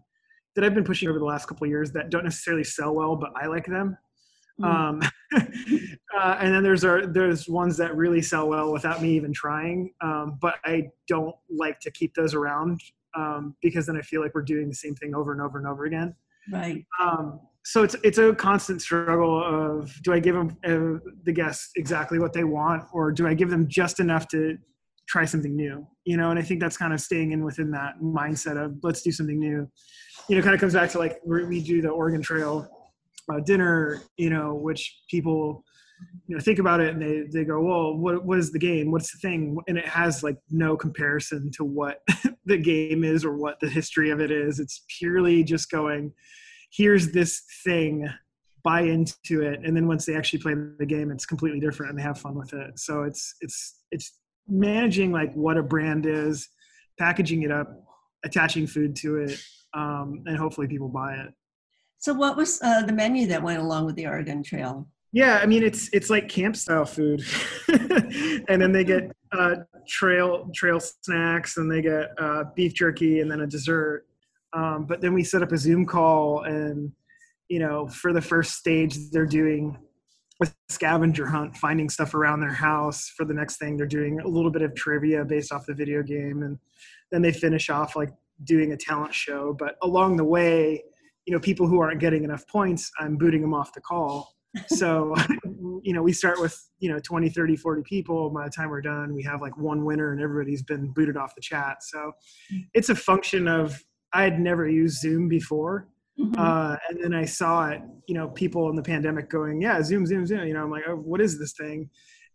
that 0.56 0.64
I've 0.64 0.74
been 0.74 0.84
pushing 0.84 1.10
over 1.10 1.20
the 1.20 1.26
last 1.26 1.48
couple 1.48 1.68
years 1.68 1.92
that 1.92 2.10
don't 2.10 2.24
necessarily 2.24 2.64
sell 2.64 2.96
well, 2.96 3.16
but 3.16 3.32
I 3.36 3.48
like 3.48 3.66
them. 3.66 3.98
Mm. 4.62 4.66
Um, 4.66 5.02
uh, 6.18 6.38
and 6.40 6.54
then 6.54 6.64
there's 6.64 6.84
our, 6.84 7.06
there's 7.06 7.48
ones 7.48 7.76
that 7.78 7.96
really 7.96 8.22
sell 8.22 8.48
well 8.48 8.72
without 8.72 9.02
me 9.02 9.12
even 9.16 9.34
trying. 9.34 9.92
Um, 10.02 10.38
but 10.42 10.56
I 10.64 10.90
don't 11.08 11.36
like 11.50 11.80
to 11.82 11.92
keep 11.92 12.14
those 12.16 12.34
around 12.34 12.80
um, 13.16 13.56
because 13.62 13.86
then 13.86 13.98
I 13.98 14.02
feel 14.02 14.22
like 14.22 14.34
we're 14.34 14.44
doing 14.44 14.70
the 14.70 14.76
same 14.76 14.96
thing 14.96 15.14
over 15.14 15.32
and 15.32 15.42
over 15.42 15.58
and 15.58 15.68
over 15.68 15.86
again. 15.86 16.16
Right. 16.52 16.86
Um, 17.02 17.40
so 17.64 17.82
it's 17.82 17.96
it's 18.04 18.20
a 18.20 18.34
constant 18.36 18.82
struggle 18.82 19.44
of 19.44 19.92
do 20.04 20.14
I 20.14 20.20
give 20.20 20.36
them 20.36 20.56
uh, 20.64 21.00
the 21.24 21.34
guests 21.34 21.72
exactly 21.76 22.20
what 22.20 22.32
they 22.32 22.44
want 22.44 22.84
or 22.94 23.12
do 23.12 23.26
I 23.26 23.34
give 23.34 23.50
them 23.50 23.68
just 23.68 24.00
enough 24.00 24.28
to 24.30 24.56
try 25.08 25.26
something 25.26 25.56
new? 25.56 25.86
You 26.06 26.18
know, 26.18 26.30
and 26.30 26.40
I 26.40 26.42
think 26.42 26.60
that's 26.60 26.78
kind 26.78 26.94
of 26.94 27.02
staying 27.02 27.32
in 27.32 27.44
within 27.44 27.72
that 27.72 27.96
mindset 28.02 28.64
of 28.64 28.78
let's 28.84 29.02
do 29.02 29.12
something 29.12 29.40
new 29.40 29.70
you 30.28 30.36
know, 30.36 30.42
kind 30.42 30.54
of 30.56 30.60
comes 30.60 30.74
back 30.74 30.90
to 30.92 31.00
like 31.00 31.20
we 31.26 31.62
do 31.62 31.82
the 31.82 31.90
Oregon 31.90 32.22
Trail 32.22 32.68
uh, 33.32 33.40
dinner, 33.40 34.02
you 34.18 34.30
know, 34.30 34.54
which 34.56 35.02
people, 35.10 35.64
you 36.28 36.36
know, 36.36 36.42
think 36.42 36.60
about 36.60 36.80
it 36.80 36.94
and 36.94 37.02
they, 37.02 37.24
they 37.32 37.46
go, 37.46 37.62
well, 37.62 37.96
what, 37.96 38.26
what 38.26 38.40
is 38.40 38.52
the 38.52 38.60
game? 38.60 38.92
What's 38.92 39.12
the 39.12 39.20
thing? 39.20 39.58
And 39.68 39.78
it 39.78 39.88
has 39.88 40.24
like 40.24 40.38
no 40.50 40.76
comparison 40.76 41.52
to 41.58 41.64
what 41.64 42.02
the 42.46 42.58
game 42.58 43.04
is 43.04 43.24
or 43.24 43.36
what 43.36 43.60
the 43.60 43.70
history 43.70 44.10
of 44.10 44.20
it 44.20 44.32
is. 44.32 44.60
It's 44.60 44.84
purely 45.00 45.44
just 45.44 45.70
going, 45.70 46.12
here's 46.72 47.12
this 47.12 47.44
thing, 47.64 48.10
buy 48.64 48.82
into 48.82 49.42
it. 49.42 49.60
And 49.64 49.76
then 49.76 49.88
once 49.88 50.06
they 50.06 50.16
actually 50.16 50.40
play 50.40 50.56
the 50.80 50.86
game, 50.86 51.12
it's 51.12 51.26
completely 51.26 51.60
different 51.60 51.92
and 51.92 52.00
they 52.00 52.04
have 52.04 52.20
fun 52.20 52.36
with 52.36 52.54
it. 52.54 52.80
So 52.80 53.04
it's, 53.04 53.36
it's, 53.42 53.84
it's 53.92 54.20
managing 54.48 55.12
like 55.12 55.34
what 55.34 55.58
a 55.58 55.64
brand 55.64 56.06
is, 56.06 56.50
packaging 57.00 57.44
it 57.44 57.52
up, 57.52 57.68
attaching 58.24 58.68
food 58.68 58.96
to 58.98 59.18
it, 59.18 59.40
um, 59.74 60.24
and 60.26 60.38
hopefully 60.38 60.68
people 60.68 60.90
buy 60.90 61.16
it. 61.16 61.34
So, 62.00 62.14
what 62.14 62.38
was 62.38 62.62
uh, 62.62 62.84
the 62.84 62.94
menu 62.94 63.28
that 63.28 63.42
went 63.42 63.60
along 63.60 63.86
with 63.86 63.96
the 63.96 64.08
Oregon 64.08 64.44
Trail? 64.44 64.88
Yeah, 65.12 65.40
I 65.42 65.46
mean 65.46 65.64
it's 65.64 65.90
it's 65.94 66.10
like 66.10 66.28
camp 66.28 66.56
style 66.56 66.86
food, 66.86 67.24
and 67.70 68.62
then 68.62 68.72
they 68.72 68.84
get 68.84 69.12
uh, 69.32 69.56
trail 69.88 70.50
trail 70.54 70.80
snacks, 70.80 71.58
and 71.58 71.72
they 71.72 71.82
get 71.82 72.10
uh, 72.20 72.44
beef 72.56 72.74
jerky, 72.74 73.22
and 73.22 73.32
then 73.32 73.42
a 73.42 73.48
dessert. 73.48 74.06
Um, 74.54 74.86
but 74.88 75.02
then 75.02 75.14
we 75.14 75.24
set 75.24 75.42
up 75.42 75.52
a 75.52 75.58
Zoom 75.58 75.86
call, 75.86 76.44
and 76.44 76.92
you 77.48 77.60
know, 77.60 77.88
for 77.88 78.12
the 78.12 78.22
first 78.22 78.56
stage, 78.56 78.98
they're 79.12 79.26
doing 79.26 79.78
a 80.42 80.48
scavenger 80.70 81.26
hunt, 81.26 81.56
finding 81.56 81.90
stuff 81.90 82.14
around 82.14 82.42
their 82.42 82.54
house. 82.54 83.12
For 83.16 83.26
the 83.26 83.34
next 83.34 83.58
thing, 83.58 83.78
they're 83.78 83.86
doing 83.86 84.20
a 84.20 84.28
little 84.28 84.52
bit 84.52 84.62
of 84.62 84.76
trivia 84.76 85.24
based 85.24 85.52
off 85.52 85.66
the 85.66 85.74
video 85.74 86.04
game, 86.04 86.44
and 86.44 86.58
then 87.12 87.22
they 87.22 87.32
finish 87.32 87.70
off 87.70 87.96
like 87.96 88.12
doing 88.44 88.74
a 88.74 88.78
talent 88.78 89.14
show. 89.14 89.56
But 89.58 89.76
along 89.82 90.18
the 90.18 90.26
way, 90.26 90.84
you 91.26 91.34
know, 91.34 91.40
people 91.40 91.68
who 91.68 91.80
aren't 91.80 92.00
getting 92.00 92.24
enough 92.24 92.48
points, 92.48 92.92
I'm 93.00 93.18
booting 93.18 93.42
them 93.42 93.54
off 93.54 93.74
the 93.74 93.82
call. 93.82 94.36
so 94.68 95.14
you 95.84 95.92
know 95.94 96.02
we 96.02 96.14
start 96.14 96.40
with 96.40 96.58
you 96.80 96.90
know 96.90 96.98
20 97.00 97.30
30 97.30 97.58
40 97.58 97.84
people 97.84 98.30
by 98.30 98.46
the 98.46 98.50
time 98.50 98.70
we're 98.70 98.82
done 98.82 99.14
we 99.14 99.22
have 99.22 99.42
like 99.42 99.58
one 99.58 99.84
winner 99.84 100.14
and 100.14 100.22
everybody's 100.22 100.64
been 100.64 100.92
booted 100.94 101.18
off 101.18 101.36
the 101.36 101.42
chat 101.42 101.84
so 101.84 102.14
mm. 102.54 102.66
it's 102.74 102.90
a 102.90 102.96
function 102.96 103.50
of 103.50 103.84
i 104.14 104.24
had 104.24 104.40
never 104.40 104.68
used 104.68 105.00
zoom 105.02 105.28
before 105.28 105.90
mm-hmm. 106.20 106.40
uh, 106.40 106.76
and 106.90 107.04
then 107.04 107.14
i 107.14 107.26
saw 107.26 107.70
it 107.70 107.82
you 108.08 108.16
know 108.16 108.28
people 108.30 108.70
in 108.70 108.76
the 108.76 108.84
pandemic 108.84 109.30
going 109.30 109.62
yeah 109.62 109.82
zoom 109.82 110.06
zoom 110.06 110.26
zoom 110.26 110.46
you 110.46 110.54
know 110.54 110.64
i'm 110.64 110.72
like 110.72 110.84
oh, 110.88 110.96
what 110.96 111.22
is 111.22 111.40
this 111.40 111.54
thing? 111.54 111.90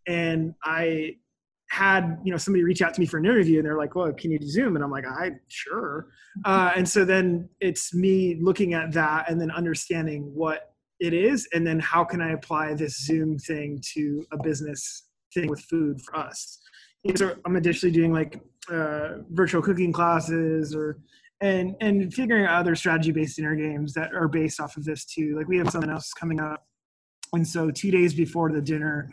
And 0.06 0.54
i 0.64 1.16
had 1.70 2.18
you 2.24 2.32
know 2.32 2.36
somebody 2.36 2.64
reach 2.64 2.82
out 2.82 2.92
to 2.94 3.00
me 3.00 3.06
for 3.06 3.18
an 3.18 3.24
interview 3.24 3.58
and 3.58 3.66
they're 3.66 3.78
like 3.78 3.94
well 3.94 4.12
can 4.12 4.30
you 4.32 4.38
zoom? 4.42 4.74
And 4.76 4.84
i'm 4.84 4.90
like 4.90 5.06
i 5.06 5.30
sure. 5.48 6.08
Uh, 6.44 6.72
and 6.76 6.88
so 6.88 7.04
then 7.04 7.48
it's 7.60 7.94
me 7.94 8.38
looking 8.40 8.74
at 8.74 8.92
that 8.92 9.30
and 9.30 9.40
then 9.40 9.50
understanding 9.50 10.30
what 10.34 10.72
it 10.98 11.14
is 11.14 11.48
and 11.52 11.66
then 11.66 11.78
how 11.78 12.04
can 12.04 12.20
i 12.20 12.32
apply 12.32 12.74
this 12.74 13.04
zoom 13.04 13.38
thing 13.38 13.80
to 13.94 14.24
a 14.32 14.42
business 14.42 15.08
thing 15.32 15.48
with 15.48 15.60
food 15.60 16.00
for 16.02 16.16
us. 16.16 16.58
So 17.14 17.36
i'm 17.46 17.56
additionally 17.56 17.94
doing 17.94 18.12
like 18.12 18.40
uh, 18.70 19.18
virtual 19.30 19.62
cooking 19.62 19.92
classes 19.92 20.74
or 20.74 20.98
and 21.40 21.74
and 21.80 22.12
figuring 22.12 22.44
out 22.44 22.60
other 22.60 22.74
strategy 22.74 23.12
based 23.12 23.36
dinner 23.36 23.56
games 23.56 23.94
that 23.94 24.12
are 24.14 24.28
based 24.28 24.60
off 24.60 24.76
of 24.76 24.84
this 24.84 25.04
too. 25.04 25.36
Like 25.36 25.48
we 25.48 25.58
have 25.58 25.70
something 25.70 25.90
else 25.90 26.12
coming 26.12 26.40
up. 26.40 26.66
And 27.32 27.46
so 27.46 27.70
two 27.70 27.90
days 27.90 28.14
before 28.14 28.50
the 28.52 28.60
dinner 28.60 29.10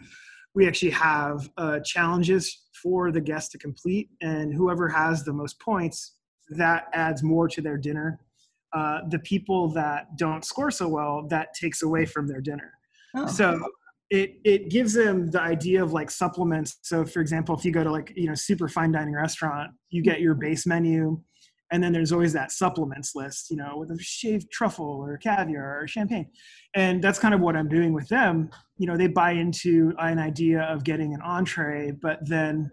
we 0.58 0.68
actually 0.68 0.90
have 0.90 1.48
uh, 1.58 1.80
challenges 1.82 2.64
for 2.82 3.12
the 3.12 3.22
guests 3.22 3.52
to 3.52 3.60
complete 3.60 4.10
and 4.22 4.52
whoever 4.52 4.90
has 4.90 5.24
the 5.24 5.32
most 5.32 5.60
points 5.60 6.16
that 6.50 6.88
adds 6.94 7.22
more 7.22 7.48
to 7.48 7.62
their 7.62 7.78
dinner. 7.78 8.20
Uh, 8.74 9.02
the 9.10 9.20
people 9.20 9.70
that 9.70 10.18
don't 10.18 10.44
score 10.44 10.72
so 10.72 10.88
well 10.88 11.28
that 11.30 11.54
takes 11.54 11.84
away 11.84 12.06
from 12.06 12.28
their 12.28 12.42
dinner. 12.42 12.74
Oh. 13.16 13.28
so 13.28 13.60
it 14.10 14.40
it 14.44 14.70
gives 14.70 14.94
them 14.94 15.30
the 15.30 15.40
idea 15.40 15.82
of 15.82 15.94
like 15.94 16.10
supplements. 16.10 16.78
So 16.82 17.06
for 17.06 17.22
example 17.22 17.56
if 17.56 17.64
you 17.64 17.72
go 17.72 17.84
to 17.84 17.92
like 17.92 18.12
you 18.16 18.28
know 18.28 18.36
super 18.36 18.68
fine 18.68 18.92
dining 18.92 19.14
restaurant 19.14 19.72
you 19.90 20.02
get 20.02 20.22
your 20.22 20.34
base 20.34 20.66
menu 20.66 21.22
and 21.72 21.84
then 21.84 21.92
there's 21.92 22.12
always 22.12 22.34
that 22.34 22.52
supplements 22.52 23.14
list 23.16 23.50
you 23.50 23.58
know 23.58 23.78
with 23.78 23.92
a 23.92 23.98
shaved 24.00 24.50
truffle 24.52 24.86
or 24.86 25.18
caviar 25.18 25.82
or 25.82 25.88
champagne. 25.88 26.30
And 26.76 27.04
that's 27.04 27.20
kind 27.20 27.34
of 27.34 27.42
what 27.42 27.56
i'm 27.56 27.70
doing 27.70 27.94
with 27.94 28.08
them. 28.08 28.50
You 28.78 28.88
know 28.88 28.98
they 28.98 29.08
buy 29.08 29.32
into 29.32 29.94
an 30.00 30.20
idea 30.20 30.62
of 30.62 30.84
getting 30.84 31.14
an 31.14 31.22
entree 31.22 31.92
but 32.02 32.20
then 32.28 32.72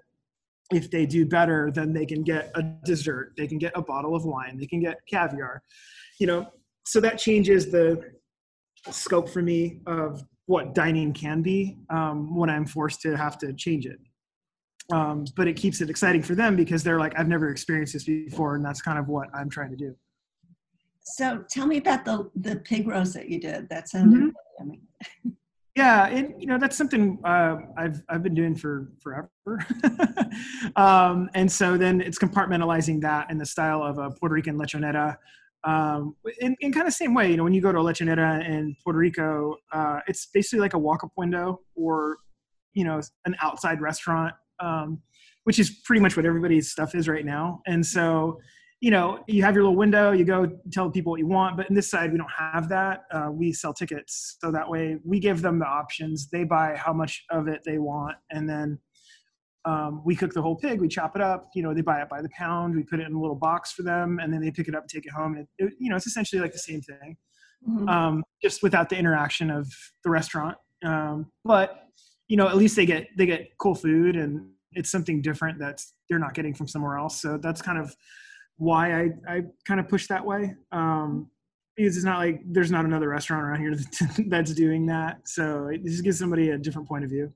if 0.72 0.90
they 0.90 1.04
do 1.04 1.26
better 1.26 1.70
then 1.74 1.92
they 1.92 2.06
can 2.06 2.22
get 2.22 2.50
a 2.54 2.62
dessert 2.84 3.32
they 3.36 3.46
can 3.46 3.58
get 3.58 3.72
a 3.74 3.82
bottle 3.82 4.16
of 4.16 4.24
wine 4.24 4.56
they 4.58 4.66
can 4.66 4.80
get 4.80 4.96
caviar 5.10 5.62
you 6.18 6.26
know. 6.26 6.46
So 6.86 7.00
that 7.00 7.18
changes 7.18 7.70
the 7.70 8.02
scope 8.90 9.30
for 9.30 9.40
me 9.40 9.80
of 9.86 10.22
what 10.46 10.74
dining 10.74 11.12
can 11.12 11.42
be 11.42 11.78
um, 11.90 12.36
when 12.36 12.50
i'm 12.50 12.66
forced 12.66 13.00
to 13.00 13.16
have 13.16 13.38
to 13.38 13.52
change 13.54 13.86
it 13.86 13.98
um, 14.92 15.24
but 15.36 15.48
it 15.48 15.54
keeps 15.54 15.80
it 15.80 15.88
exciting 15.88 16.22
for 16.22 16.34
them 16.34 16.56
because 16.56 16.82
they're 16.82 16.98
like 16.98 17.18
i've 17.18 17.28
never 17.28 17.50
experienced 17.50 17.94
this 17.94 18.04
before 18.04 18.56
and 18.56 18.64
that's 18.64 18.82
kind 18.82 18.98
of 18.98 19.08
what 19.08 19.28
i'm 19.34 19.48
trying 19.48 19.70
to 19.70 19.76
do. 19.76 19.94
So 21.04 21.44
tell 21.50 21.66
me 21.66 21.78
about 21.78 22.04
the 22.04 22.30
the 22.34 22.56
pig 22.56 22.88
roast 22.88 23.14
that 23.14 23.28
you 23.28 23.38
did. 23.38 23.68
That 23.68 23.88
sounded 23.88 24.18
mm-hmm. 24.20 24.30
yummy. 24.58 24.80
Yeah 25.76 26.06
and 26.06 26.40
you 26.40 26.46
know 26.46 26.56
that's 26.56 26.76
something 26.76 27.18
uh, 27.24 27.56
i've 27.76 28.00
i've 28.08 28.22
been 28.22 28.34
doing 28.34 28.54
for 28.54 28.92
forever. 29.00 29.28
Um, 30.76 31.30
and 31.34 31.50
so 31.50 31.76
then 31.76 32.00
it's 32.00 32.18
compartmentalizing 32.18 33.00
that 33.02 33.30
in 33.30 33.38
the 33.38 33.46
style 33.46 33.82
of 33.82 33.98
a 33.98 34.10
puerto 34.10 34.34
rican 34.34 34.56
lechonera 34.56 35.16
um, 35.62 36.16
in, 36.40 36.56
in 36.60 36.72
kind 36.72 36.88
of 36.88 36.94
same 36.94 37.14
way 37.14 37.30
you 37.30 37.36
know 37.36 37.44
when 37.44 37.54
you 37.54 37.60
go 37.60 37.70
to 37.70 37.78
a 37.78 37.82
lechonera 37.82 38.44
in 38.48 38.76
puerto 38.82 38.98
rico 38.98 39.56
uh, 39.72 40.00
it's 40.08 40.26
basically 40.26 40.60
like 40.60 40.74
a 40.74 40.78
walk-up 40.78 41.10
window 41.16 41.60
or 41.76 42.18
you 42.72 42.84
know 42.84 43.00
an 43.26 43.36
outside 43.42 43.80
restaurant 43.80 44.34
um, 44.60 45.00
which 45.44 45.58
is 45.58 45.70
pretty 45.84 46.00
much 46.00 46.16
what 46.16 46.26
everybody's 46.26 46.70
stuff 46.70 46.94
is 46.94 47.08
right 47.08 47.24
now. 47.24 47.60
And 47.66 47.84
so, 47.84 48.40
you 48.80 48.90
know, 48.90 49.22
you 49.26 49.42
have 49.42 49.54
your 49.54 49.64
little 49.64 49.76
window, 49.76 50.12
you 50.12 50.24
go 50.24 50.46
tell 50.72 50.90
people 50.90 51.10
what 51.10 51.20
you 51.20 51.26
want, 51.26 51.56
but 51.56 51.68
in 51.68 51.74
this 51.74 51.90
side, 51.90 52.12
we 52.12 52.18
don't 52.18 52.30
have 52.36 52.68
that. 52.68 53.04
Uh, 53.10 53.30
we 53.32 53.52
sell 53.52 53.72
tickets. 53.72 54.36
So 54.40 54.50
that 54.50 54.68
way 54.68 54.98
we 55.04 55.20
give 55.20 55.42
them 55.42 55.58
the 55.58 55.66
options. 55.66 56.28
They 56.28 56.44
buy 56.44 56.76
how 56.76 56.92
much 56.92 57.24
of 57.30 57.48
it 57.48 57.62
they 57.64 57.78
want. 57.78 58.16
And 58.30 58.48
then 58.48 58.78
um, 59.64 60.02
we 60.04 60.14
cook 60.14 60.34
the 60.34 60.42
whole 60.42 60.56
pig, 60.56 60.80
we 60.80 60.88
chop 60.88 61.16
it 61.16 61.22
up, 61.22 61.48
you 61.54 61.62
know, 61.62 61.72
they 61.72 61.80
buy 61.80 62.02
it 62.02 62.08
by 62.08 62.20
the 62.20 62.28
pound, 62.36 62.74
we 62.74 62.82
put 62.82 63.00
it 63.00 63.06
in 63.06 63.14
a 63.14 63.20
little 63.20 63.36
box 63.36 63.72
for 63.72 63.82
them, 63.82 64.18
and 64.20 64.32
then 64.32 64.42
they 64.42 64.50
pick 64.50 64.68
it 64.68 64.74
up, 64.74 64.82
and 64.82 64.90
take 64.90 65.06
it 65.06 65.12
home. 65.12 65.36
And 65.36 65.46
it, 65.58 65.72
you 65.78 65.88
know, 65.88 65.96
it's 65.96 66.06
essentially 66.06 66.42
like 66.42 66.52
the 66.52 66.58
same 66.58 66.82
thing, 66.82 67.16
mm-hmm. 67.66 67.88
um, 67.88 68.24
just 68.42 68.62
without 68.62 68.90
the 68.90 68.96
interaction 68.96 69.50
of 69.50 69.66
the 70.02 70.10
restaurant. 70.10 70.58
Um, 70.84 71.32
but 71.44 71.84
you 72.28 72.36
know, 72.36 72.48
at 72.48 72.56
least 72.56 72.76
they 72.76 72.86
get 72.86 73.08
they 73.16 73.26
get 73.26 73.56
cool 73.58 73.74
food 73.74 74.16
and 74.16 74.48
it's 74.72 74.90
something 74.90 75.22
different 75.22 75.58
that 75.60 75.80
they're 76.08 76.18
not 76.18 76.34
getting 76.34 76.54
from 76.54 76.66
somewhere 76.66 76.96
else. 76.96 77.20
So 77.20 77.38
that's 77.38 77.62
kind 77.62 77.78
of 77.78 77.94
why 78.56 79.02
I, 79.02 79.08
I 79.28 79.42
kind 79.66 79.80
of 79.80 79.88
push 79.88 80.06
that 80.08 80.24
way. 80.24 80.54
Um, 80.72 81.30
because 81.76 81.96
it's 81.96 82.04
not 82.04 82.18
like 82.18 82.40
there's 82.46 82.70
not 82.70 82.84
another 82.84 83.08
restaurant 83.08 83.42
around 83.42 83.60
here 83.60 83.74
that's 84.28 84.54
doing 84.54 84.86
that. 84.86 85.18
So 85.26 85.68
it 85.68 85.84
just 85.84 86.04
gives 86.04 86.18
somebody 86.18 86.50
a 86.50 86.58
different 86.58 86.86
point 86.86 87.02
of 87.04 87.10
view. 87.10 87.32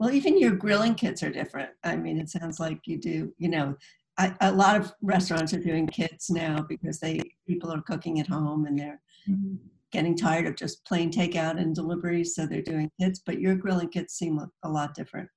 Well, 0.00 0.10
even 0.10 0.36
your 0.36 0.52
grilling 0.52 0.96
kits 0.96 1.22
are 1.22 1.30
different. 1.30 1.70
I 1.84 1.94
mean, 1.96 2.18
it 2.18 2.28
sounds 2.28 2.58
like 2.58 2.80
you 2.86 2.98
do, 2.98 3.32
you 3.38 3.48
know, 3.48 3.76
I, 4.18 4.34
a 4.40 4.50
lot 4.50 4.80
of 4.80 4.92
restaurants 5.00 5.54
are 5.54 5.60
doing 5.60 5.86
kits 5.86 6.28
now 6.28 6.66
because 6.68 6.98
they 6.98 7.20
people 7.46 7.72
are 7.72 7.80
cooking 7.82 8.18
at 8.18 8.26
home 8.26 8.66
and 8.66 8.78
they're 8.78 9.00
mm-hmm. 9.28 9.54
Getting 9.92 10.16
tired 10.16 10.46
of 10.46 10.56
just 10.56 10.84
plain 10.86 11.12
takeout 11.12 11.60
and 11.60 11.74
deliveries, 11.74 12.34
so 12.34 12.46
they're 12.46 12.62
doing 12.62 12.90
kits. 13.00 13.20
But 13.24 13.40
your 13.40 13.54
grilling 13.54 13.88
kits 13.88 14.14
seem 14.14 14.40
a 14.64 14.68
lot 14.68 14.94
different. 14.94 15.28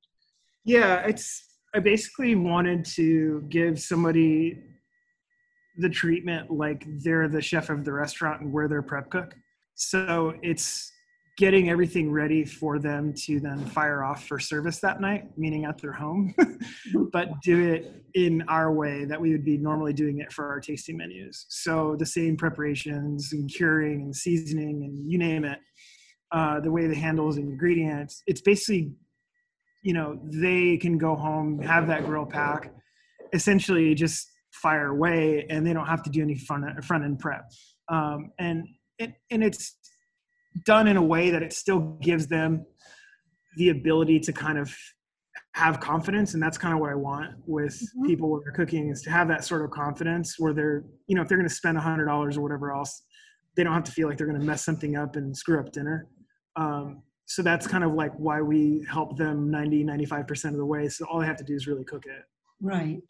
Yeah, 0.63 1.01
it's 1.01 1.43
I 1.75 1.79
basically 1.79 2.35
wanted 2.35 2.85
to 2.95 3.45
give 3.49 3.79
somebody 3.79 4.63
the 5.77 5.89
treatment 5.89 6.49
like 6.49 6.85
they're 7.03 7.27
the 7.27 7.41
chef 7.41 7.69
of 7.69 7.83
the 7.83 7.91
restaurant 7.91 8.41
and 8.41 8.51
we're 8.51 8.69
their 8.69 8.81
prep 8.81 9.09
cook. 9.09 9.35
So 9.75 10.33
it's 10.41 10.91
getting 11.37 11.69
everything 11.69 12.11
ready 12.11 12.45
for 12.45 12.79
them 12.79 13.13
to 13.13 13.39
then 13.41 13.65
fire 13.65 14.03
off 14.03 14.25
for 14.25 14.39
service 14.39 14.79
that 14.79 15.01
night, 15.01 15.25
meaning 15.37 15.65
at 15.65 15.77
their 15.81 15.91
home, 15.91 16.33
but 17.11 17.29
do 17.43 17.73
it 17.73 18.03
in 18.13 18.41
our 18.47 18.71
way 18.71 19.03
that 19.03 19.19
we 19.19 19.31
would 19.31 19.43
be 19.43 19.57
normally 19.57 19.91
doing 19.91 20.19
it 20.19 20.31
for 20.31 20.47
our 20.47 20.61
tasting 20.61 20.95
menus. 20.95 21.45
So 21.49 21.97
the 21.99 22.05
same 22.05 22.37
preparations 22.37 23.33
and 23.33 23.49
curing 23.53 24.03
and 24.03 24.15
seasoning 24.15 24.83
and 24.83 25.11
you 25.11 25.17
name 25.17 25.43
it, 25.43 25.59
uh, 26.31 26.61
the 26.61 26.71
way 26.71 26.87
the 26.87 26.95
handles 26.95 27.37
and 27.37 27.49
ingredients, 27.49 28.23
it's 28.27 28.41
basically 28.41 28.93
you 29.85 29.93
know 29.93 30.19
they 30.23 30.77
can 30.77 30.97
go 30.97 31.15
home 31.15 31.59
have 31.59 31.87
that 31.87 32.05
grill 32.05 32.25
pack 32.25 32.73
essentially 33.33 33.93
just 33.93 34.27
fire 34.51 34.87
away 34.87 35.45
and 35.49 35.65
they 35.65 35.73
don't 35.73 35.85
have 35.85 36.01
to 36.01 36.09
do 36.09 36.23
any 36.23 36.35
front 36.35 36.65
front 36.83 37.05
end 37.05 37.19
prep 37.19 37.45
um, 37.89 38.31
and 38.39 38.65
and 38.99 39.43
it's 39.43 39.77
done 40.63 40.87
in 40.87 40.97
a 40.97 41.03
way 41.03 41.31
that 41.31 41.43
it 41.43 41.53
still 41.53 41.97
gives 42.01 42.27
them 42.27 42.65
the 43.57 43.69
ability 43.69 44.19
to 44.19 44.33
kind 44.33 44.57
of 44.57 44.75
have 45.53 45.79
confidence 45.79 46.33
and 46.33 46.43
that's 46.43 46.57
kind 46.57 46.73
of 46.73 46.79
what 46.81 46.89
i 46.89 46.95
want 46.95 47.31
with 47.45 47.73
mm-hmm. 47.73 48.07
people 48.07 48.29
when 48.29 48.41
they're 48.43 48.53
cooking 48.53 48.89
is 48.89 49.01
to 49.01 49.09
have 49.09 49.27
that 49.27 49.43
sort 49.43 49.63
of 49.63 49.71
confidence 49.71 50.35
where 50.37 50.53
they're 50.53 50.83
you 51.07 51.15
know 51.15 51.21
if 51.21 51.29
they're 51.29 51.37
going 51.37 51.47
to 51.47 51.53
spend 51.53 51.77
a 51.77 51.81
hundred 51.81 52.05
dollars 52.05 52.37
or 52.37 52.41
whatever 52.41 52.73
else 52.73 53.03
they 53.55 53.63
don't 53.63 53.73
have 53.73 53.83
to 53.83 53.91
feel 53.91 54.07
like 54.07 54.17
they're 54.17 54.27
going 54.27 54.39
to 54.39 54.45
mess 54.45 54.63
something 54.63 54.95
up 54.95 55.15
and 55.15 55.35
screw 55.35 55.59
up 55.59 55.71
dinner. 55.71 56.07
Um, 56.55 57.03
so 57.25 57.41
that's 57.41 57.65
kind 57.67 57.83
of 57.83 57.93
like 57.93 58.13
why 58.17 58.41
we 58.41 58.85
help 58.89 59.17
them 59.17 59.49
90 59.49 59.83
95% 59.83 60.45
of 60.45 60.57
the 60.57 60.65
way 60.65 60.87
so 60.87 61.05
all 61.05 61.19
they 61.19 61.25
have 61.25 61.37
to 61.37 61.43
do 61.43 61.55
is 61.55 61.67
really 61.67 61.83
cook 61.83 62.05
it. 62.05 62.23
Right 62.61 63.01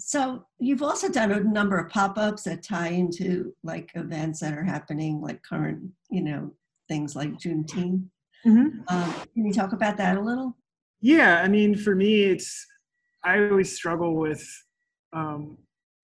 so 0.00 0.44
you've 0.58 0.82
also 0.82 1.08
done 1.08 1.32
a 1.32 1.40
number 1.40 1.78
of 1.78 1.90
pop-ups 1.90 2.42
that 2.44 2.62
tie 2.62 2.88
into 2.88 3.52
like 3.62 3.90
events 3.94 4.40
that 4.40 4.56
are 4.56 4.64
happening 4.64 5.20
like 5.20 5.42
current 5.42 5.82
you 6.10 6.22
know 6.22 6.50
things 6.88 7.14
like 7.14 7.32
juneteenth 7.34 8.02
mm-hmm. 8.46 8.68
um, 8.88 9.14
can 9.34 9.46
you 9.46 9.52
talk 9.52 9.72
about 9.72 9.96
that 9.96 10.16
a 10.16 10.20
little 10.20 10.56
yeah 11.00 11.40
i 11.42 11.48
mean 11.48 11.76
for 11.76 11.94
me 11.94 12.22
it's 12.24 12.66
i 13.24 13.38
always 13.38 13.74
struggle 13.74 14.16
with 14.16 14.44
um, 15.12 15.58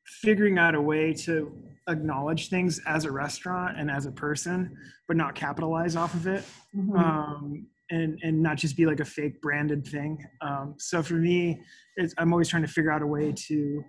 figuring 0.06 0.58
out 0.58 0.74
a 0.74 0.80
way 0.80 1.12
to 1.12 1.52
acknowledge 1.88 2.48
things 2.48 2.80
as 2.86 3.04
a 3.04 3.12
restaurant 3.12 3.78
and 3.78 3.90
as 3.90 4.06
a 4.06 4.12
person, 4.12 4.76
but 5.06 5.16
not 5.16 5.34
capitalize 5.34 5.96
off 5.96 6.14
of 6.14 6.26
it. 6.26 6.44
Mm-hmm. 6.74 6.96
Um, 6.96 7.66
and, 7.90 8.18
and 8.22 8.42
not 8.42 8.56
just 8.56 8.76
be 8.76 8.86
like 8.86 9.00
a 9.00 9.04
fake 9.04 9.40
branded 9.40 9.86
thing. 9.86 10.18
Um, 10.40 10.74
so 10.78 11.02
for 11.02 11.14
me, 11.14 11.60
I'm 12.18 12.32
always 12.32 12.48
trying 12.48 12.62
to 12.62 12.68
figure 12.68 12.90
out 12.90 13.02
a 13.02 13.06
way 13.06 13.32
to, 13.32 13.84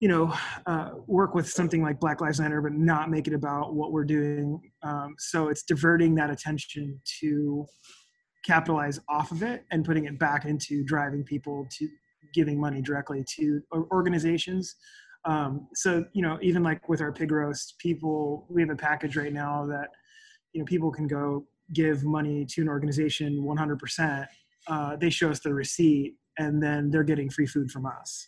you 0.00 0.08
know, 0.08 0.32
uh, 0.66 0.90
work 1.06 1.34
with 1.34 1.48
something 1.48 1.82
like 1.82 2.00
Black 2.00 2.20
Lives 2.20 2.40
Matter, 2.40 2.60
but 2.60 2.72
not 2.72 3.10
make 3.10 3.26
it 3.26 3.34
about 3.34 3.74
what 3.74 3.92
we're 3.92 4.04
doing. 4.04 4.60
Um, 4.82 5.14
so 5.18 5.48
it's 5.48 5.62
diverting 5.62 6.14
that 6.16 6.30
attention 6.30 7.00
to 7.20 7.66
capitalize 8.44 9.00
off 9.08 9.32
of 9.32 9.42
it 9.42 9.64
and 9.72 9.84
putting 9.84 10.04
it 10.04 10.18
back 10.18 10.44
into 10.44 10.84
driving 10.84 11.24
people 11.24 11.66
to 11.78 11.88
giving 12.34 12.60
money 12.60 12.82
directly 12.82 13.24
to 13.36 13.60
organizations 13.90 14.76
um, 15.26 15.66
so 15.74 16.04
you 16.12 16.22
know, 16.22 16.38
even 16.40 16.62
like 16.62 16.88
with 16.88 17.00
our 17.00 17.12
pig 17.12 17.32
roast, 17.32 17.74
people 17.78 18.46
we 18.48 18.62
have 18.62 18.70
a 18.70 18.76
package 18.76 19.16
right 19.16 19.32
now 19.32 19.66
that 19.66 19.88
you 20.52 20.60
know 20.60 20.64
people 20.64 20.90
can 20.90 21.06
go 21.06 21.44
give 21.72 22.04
money 22.04 22.46
to 22.50 22.62
an 22.62 22.68
organization 22.68 23.42
100%. 23.42 24.26
Uh, 24.68 24.96
they 24.96 25.10
show 25.10 25.30
us 25.30 25.40
the 25.40 25.52
receipt, 25.52 26.14
and 26.38 26.62
then 26.62 26.90
they're 26.90 27.04
getting 27.04 27.30
free 27.30 27.46
food 27.46 27.70
from 27.70 27.86
us. 27.86 28.26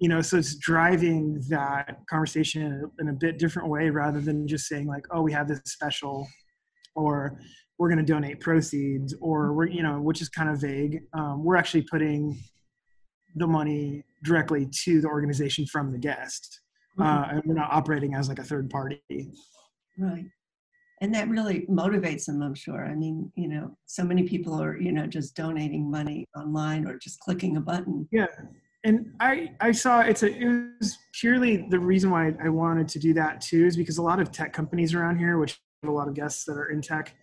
You 0.00 0.08
know, 0.08 0.20
so 0.20 0.36
it's 0.36 0.56
driving 0.56 1.42
that 1.48 1.98
conversation 2.08 2.88
in 3.00 3.08
a 3.08 3.12
bit 3.12 3.38
different 3.38 3.68
way 3.68 3.90
rather 3.90 4.20
than 4.20 4.46
just 4.46 4.66
saying 4.66 4.86
like, 4.86 5.04
"Oh, 5.10 5.22
we 5.22 5.32
have 5.32 5.48
this 5.48 5.60
special," 5.64 6.26
or 6.94 7.40
"We're 7.78 7.88
going 7.88 7.98
to 7.98 8.12
donate 8.12 8.40
proceeds," 8.40 9.14
or 9.20 9.52
"We're," 9.54 9.66
you 9.66 9.82
know, 9.82 10.00
which 10.00 10.22
is 10.22 10.28
kind 10.28 10.50
of 10.50 10.60
vague. 10.60 11.02
Um, 11.14 11.42
we're 11.42 11.56
actually 11.56 11.82
putting 11.82 12.38
the 13.34 13.46
money 13.46 14.04
directly 14.22 14.68
to 14.84 15.00
the 15.00 15.08
organization 15.08 15.66
from 15.66 15.92
the 15.92 15.98
guest. 15.98 16.60
Mm-hmm. 16.98 17.02
Uh, 17.02 17.26
and 17.30 17.42
we're 17.44 17.54
not 17.54 17.72
operating 17.72 18.14
as 18.14 18.28
like 18.28 18.38
a 18.38 18.44
third 18.44 18.70
party. 18.70 19.02
Right. 19.98 20.26
And 21.00 21.14
that 21.14 21.28
really 21.28 21.66
motivates 21.70 22.26
them 22.26 22.42
i'm 22.42 22.54
sure. 22.54 22.84
I 22.84 22.94
mean 22.94 23.30
you 23.36 23.48
know 23.48 23.76
so 23.86 24.04
many 24.04 24.22
people 24.22 24.60
are 24.60 24.78
you 24.78 24.92
know 24.92 25.06
just 25.06 25.34
donating 25.34 25.90
money 25.90 26.26
online 26.36 26.86
or 26.86 26.98
just 26.98 27.20
clicking 27.20 27.56
a 27.56 27.60
button. 27.60 28.08
Yeah. 28.10 28.26
And 28.84 29.12
i 29.20 29.50
i 29.60 29.72
saw 29.72 30.00
it's 30.00 30.22
a 30.22 30.28
it 30.28 30.70
was 30.80 30.96
purely 31.12 31.66
the 31.68 31.78
reason 31.78 32.10
why 32.10 32.32
i 32.42 32.48
wanted 32.48 32.88
to 32.88 32.98
do 32.98 33.12
that 33.14 33.40
too 33.40 33.66
is 33.66 33.76
because 33.76 33.98
a 33.98 34.02
lot 34.02 34.20
of 34.20 34.30
tech 34.30 34.52
companies 34.52 34.94
around 34.94 35.18
here 35.18 35.38
which 35.38 35.58
have 35.82 35.90
a 35.90 35.94
lot 35.94 36.08
of 36.08 36.14
guests 36.14 36.44
that 36.44 36.56
are 36.56 36.70
in 36.70 36.80
tech 36.80 37.14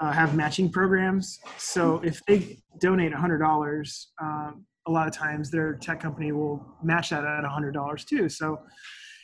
uh, 0.00 0.12
have 0.12 0.34
matching 0.34 0.70
programs. 0.70 1.38
So 1.58 2.00
if 2.04 2.20
they 2.26 2.58
donate 2.80 3.12
$100 3.12 4.06
um, 4.20 4.64
a 4.86 4.90
lot 4.90 5.06
of 5.06 5.14
times 5.14 5.50
their 5.50 5.74
tech 5.74 6.00
company 6.00 6.32
will 6.32 6.64
match 6.82 7.10
that 7.10 7.24
at 7.24 7.44
$100 7.44 8.04
too. 8.04 8.28
So 8.28 8.58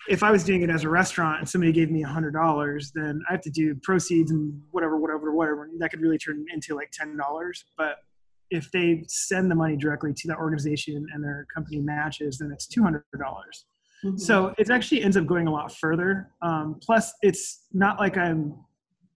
if 0.09 0.23
I 0.23 0.30
was 0.30 0.45
doing 0.45 0.62
it 0.62 0.71
as 0.71 0.85
a 0.85 0.88
restaurant 0.88 1.40
and 1.40 1.49
somebody 1.49 1.73
gave 1.73 1.90
me 1.90 2.02
a 2.02 2.09
hundred 2.09 2.33
dollars, 2.33 2.92
then 2.95 3.21
I 3.28 3.33
have 3.33 3.42
to 3.42 3.50
do 3.50 3.75
proceeds 3.83 4.30
and 4.30 4.61
whatever, 4.71 4.97
whatever, 4.97 5.33
whatever. 5.33 5.69
That 5.78 5.90
could 5.90 6.00
really 6.00 6.19
turn 6.19 6.45
into 6.52 6.75
like 6.75 6.90
ten 6.90 7.16
dollars. 7.16 7.64
But 7.76 7.97
if 8.50 8.71
they 8.73 9.04
send 9.09 9.50
the 9.50 9.54
money 9.54 9.76
directly 9.76 10.12
to 10.12 10.28
that 10.28 10.38
organization 10.38 11.07
and 11.12 11.23
their 11.23 11.47
company 11.54 11.80
matches, 11.80 12.38
then 12.38 12.50
it's 12.52 12.66
two 12.66 12.83
hundred 12.83 13.04
dollars. 13.19 13.66
Mm-hmm. 14.04 14.16
So 14.16 14.54
it 14.57 14.71
actually 14.71 15.02
ends 15.02 15.16
up 15.16 15.26
going 15.26 15.47
a 15.47 15.52
lot 15.52 15.76
further. 15.76 16.30
Um, 16.42 16.80
plus, 16.83 17.12
it's 17.23 17.66
not 17.73 17.99
like 17.99 18.16
I'm 18.16 18.54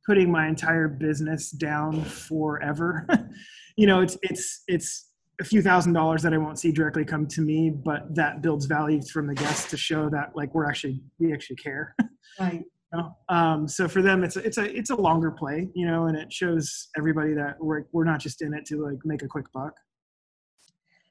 putting 0.07 0.31
my 0.31 0.49
entire 0.49 0.89
business 0.89 1.51
down 1.51 2.05
forever. 2.05 3.07
you 3.77 3.87
know, 3.87 4.01
it's 4.01 4.19
it's 4.23 4.63
it's 4.69 5.11
a 5.41 5.45
few 5.45 5.63
thousand 5.63 5.93
dollars 5.93 6.23
that 6.23 6.33
I 6.33 6.39
won't 6.39 6.59
see 6.59 6.71
directly 6.71 7.05
come 7.05 7.27
to 7.29 7.41
me, 7.41 7.71
but 7.71 8.15
that 8.15 8.43
builds 8.43 8.67
value 8.67 9.01
from 9.03 9.27
the 9.27 9.35
guests 9.35 9.69
to 9.71 9.77
show 9.77 10.09
that 10.11 10.37
like 10.37 10.55
we're 10.55 10.69
actually 10.69 11.01
we 11.19 11.33
actually 11.33 11.57
care. 11.57 11.95
Right. 12.41 12.65
you 12.93 12.99
know? 12.99 13.17
um, 13.29 13.69
so 13.69 13.87
for 13.87 14.03
them, 14.03 14.25
it's 14.25 14.35
a, 14.35 14.41
it's 14.45 14.59
a 14.59 14.77
it's 14.77 14.91
a 14.91 14.97
longer 14.97 15.31
play, 15.31 15.69
you 15.73 15.87
know, 15.87 16.07
and 16.07 16.19
it 16.19 16.33
shows 16.33 16.89
everybody 16.97 17.33
that 17.35 17.55
we're 17.61 17.85
we're 17.93 18.03
not 18.03 18.19
just 18.19 18.43
in 18.43 18.53
it 18.53 18.67
to 18.67 18.85
like 18.85 18.99
make 19.05 19.23
a 19.23 19.29
quick 19.29 19.47
buck. 19.53 19.73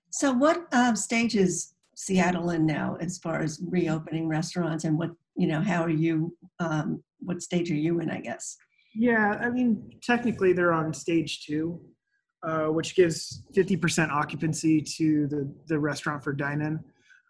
So 0.09 0.33
what 0.33 0.67
um, 0.73 0.97
stage 0.97 1.33
is 1.37 1.75
Seattle 1.95 2.49
in 2.49 2.65
now 2.65 2.97
as 2.99 3.19
far 3.19 3.41
as 3.41 3.61
reopening 3.69 4.27
restaurants, 4.27 4.83
and 4.83 4.97
what 4.97 5.11
you 5.37 5.47
know? 5.47 5.61
How 5.61 5.81
are 5.81 5.89
you? 5.89 6.35
Um, 6.59 7.01
what 7.19 7.41
stage 7.41 7.71
are 7.71 7.75
you 7.75 8.01
in? 8.01 8.09
I 8.09 8.19
guess. 8.19 8.57
Yeah, 8.93 9.39
I 9.41 9.49
mean, 9.49 9.91
technically 10.03 10.51
they're 10.51 10.73
on 10.73 10.93
stage 10.93 11.45
two. 11.45 11.79
Uh, 12.45 12.65
which 12.65 12.93
gives 12.93 13.43
50% 13.55 14.09
occupancy 14.09 14.81
to 14.81 15.27
the, 15.27 15.49
the 15.67 15.79
restaurant 15.79 16.21
for 16.21 16.33
dine-in. 16.33 16.77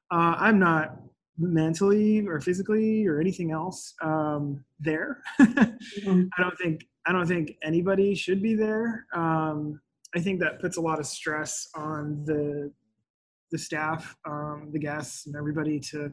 Uh, 0.10 0.36
I'm 0.40 0.58
not 0.58 0.98
mentally 1.38 2.26
or 2.26 2.40
physically 2.40 3.06
or 3.06 3.20
anything 3.20 3.52
else 3.52 3.94
um, 4.02 4.64
there. 4.80 5.22
mm-hmm. 5.40 6.24
I 6.38 6.42
don't 6.42 6.58
think 6.58 6.88
I 7.06 7.12
don't 7.12 7.28
think 7.28 7.58
anybody 7.64 8.16
should 8.16 8.42
be 8.42 8.56
there. 8.56 9.06
Um, 9.14 9.82
I 10.16 10.20
think 10.20 10.40
that 10.40 10.60
puts 10.60 10.78
a 10.78 10.82
lot 10.82 11.00
of 11.00 11.06
stress 11.06 11.68
on 11.76 12.24
the 12.26 12.72
the 13.52 13.58
staff, 13.58 14.16
um, 14.26 14.70
the 14.72 14.80
guests, 14.80 15.28
and 15.28 15.36
everybody 15.36 15.80
to 15.92 16.12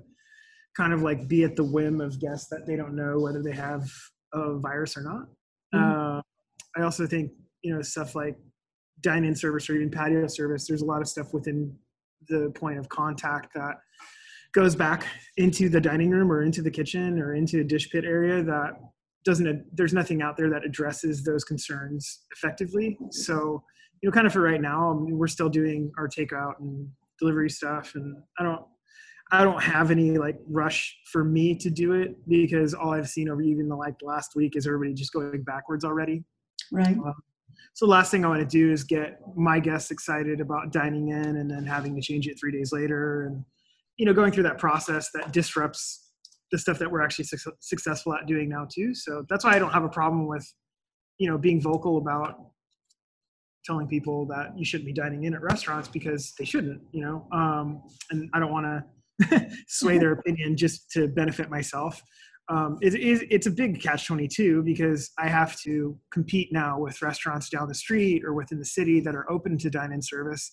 kind 0.76 0.92
of 0.92 1.02
like 1.02 1.26
be 1.26 1.44
at 1.44 1.56
the 1.56 1.64
whim 1.64 2.00
of 2.00 2.20
guests 2.20 2.48
that 2.50 2.66
they 2.66 2.76
don't 2.76 2.94
know 2.94 3.18
whether 3.18 3.42
they 3.42 3.52
have 3.52 3.90
a 4.34 4.58
virus 4.58 4.96
or 4.96 5.02
not. 5.02 5.26
Mm-hmm. 5.74 6.18
Uh, 6.18 6.22
I 6.76 6.82
also 6.82 7.06
think 7.06 7.32
you 7.62 7.74
know 7.74 7.82
stuff 7.82 8.14
like 8.14 8.36
dine-in 9.02 9.34
service 9.34 9.68
or 9.68 9.74
even 9.74 9.90
patio 9.90 10.26
service 10.26 10.66
there's 10.66 10.82
a 10.82 10.84
lot 10.84 11.00
of 11.00 11.08
stuff 11.08 11.32
within 11.32 11.74
the 12.28 12.52
point 12.54 12.78
of 12.78 12.88
contact 12.88 13.52
that 13.54 13.76
goes 14.52 14.74
back 14.74 15.06
into 15.36 15.68
the 15.68 15.80
dining 15.80 16.10
room 16.10 16.30
or 16.30 16.42
into 16.42 16.62
the 16.62 16.70
kitchen 16.70 17.20
or 17.20 17.34
into 17.34 17.60
a 17.60 17.64
dish 17.64 17.90
pit 17.90 18.04
area 18.04 18.42
that 18.42 18.72
doesn't 19.24 19.64
there's 19.76 19.92
nothing 19.92 20.22
out 20.22 20.36
there 20.36 20.50
that 20.50 20.64
addresses 20.64 21.22
those 21.22 21.44
concerns 21.44 22.24
effectively. 22.34 22.96
So 23.10 23.62
you 24.02 24.08
know 24.08 24.12
kind 24.12 24.26
of 24.26 24.32
for 24.32 24.40
right 24.40 24.60
now 24.60 24.90
I 24.90 24.94
mean, 24.94 25.18
we're 25.18 25.28
still 25.28 25.48
doing 25.48 25.92
our 25.98 26.08
takeout 26.08 26.54
and 26.60 26.88
delivery 27.18 27.50
stuff 27.50 27.94
and 27.96 28.16
i 28.38 28.42
don't 28.42 28.62
i 29.30 29.44
don't 29.44 29.62
have 29.62 29.90
any 29.90 30.16
like 30.16 30.38
rush 30.48 30.98
for 31.12 31.22
me 31.22 31.54
to 31.54 31.68
do 31.68 31.92
it 31.92 32.16
because 32.26 32.72
all 32.72 32.94
i've 32.94 33.10
seen 33.10 33.28
over 33.28 33.42
even 33.42 33.68
the 33.68 33.76
like 33.76 33.96
last 34.00 34.34
week 34.34 34.56
is 34.56 34.66
everybody 34.66 34.94
just 34.94 35.12
going 35.12 35.42
backwards 35.42 35.84
already. 35.84 36.24
Right. 36.72 36.96
Um, 36.96 37.14
so 37.80 37.86
the 37.86 37.92
last 37.92 38.10
thing 38.10 38.26
I 38.26 38.28
want 38.28 38.40
to 38.40 38.58
do 38.58 38.70
is 38.70 38.84
get 38.84 39.22
my 39.34 39.58
guests 39.58 39.90
excited 39.90 40.38
about 40.38 40.70
dining 40.70 41.08
in 41.08 41.36
and 41.36 41.50
then 41.50 41.64
having 41.64 41.94
to 41.94 42.02
change 42.02 42.28
it 42.28 42.38
three 42.38 42.52
days 42.52 42.74
later, 42.74 43.22
and 43.22 43.42
you 43.96 44.04
know, 44.04 44.12
going 44.12 44.32
through 44.32 44.42
that 44.42 44.58
process 44.58 45.10
that 45.14 45.32
disrupts 45.32 46.10
the 46.52 46.58
stuff 46.58 46.78
that 46.78 46.92
we're 46.92 47.00
actually 47.00 47.24
su- 47.24 47.52
successful 47.60 48.12
at 48.12 48.26
doing 48.26 48.50
now 48.50 48.66
too. 48.70 48.94
So 48.94 49.24
that's 49.30 49.46
why 49.46 49.54
I 49.54 49.58
don't 49.58 49.72
have 49.72 49.84
a 49.84 49.88
problem 49.88 50.28
with, 50.28 50.46
you 51.16 51.30
know, 51.30 51.38
being 51.38 51.58
vocal 51.58 51.96
about 51.96 52.48
telling 53.64 53.88
people 53.88 54.26
that 54.26 54.58
you 54.58 54.64
shouldn't 54.66 54.86
be 54.86 54.92
dining 54.92 55.24
in 55.24 55.32
at 55.32 55.40
restaurants 55.40 55.88
because 55.88 56.34
they 56.38 56.44
shouldn't, 56.44 56.82
you 56.92 57.00
know. 57.00 57.26
Um, 57.32 57.82
and 58.10 58.28
I 58.34 58.40
don't 58.40 58.52
want 58.52 58.84
to 59.30 59.50
sway 59.68 59.96
their 59.96 60.12
opinion 60.20 60.54
just 60.54 60.90
to 60.90 61.08
benefit 61.08 61.48
myself 61.48 62.02
um, 62.50 62.78
it, 62.80 62.94
it, 62.94 63.28
it's 63.30 63.46
a 63.46 63.50
big 63.50 63.80
catch 63.80 64.06
22 64.06 64.64
because 64.64 65.12
I 65.18 65.28
have 65.28 65.58
to 65.60 65.96
compete 66.10 66.52
now 66.52 66.80
with 66.80 67.00
restaurants 67.00 67.48
down 67.48 67.68
the 67.68 67.74
street 67.74 68.24
or 68.24 68.34
within 68.34 68.58
the 68.58 68.64
city 68.64 68.98
that 69.00 69.14
are 69.14 69.30
open 69.30 69.56
to 69.58 69.70
dine-in 69.70 70.02
service, 70.02 70.50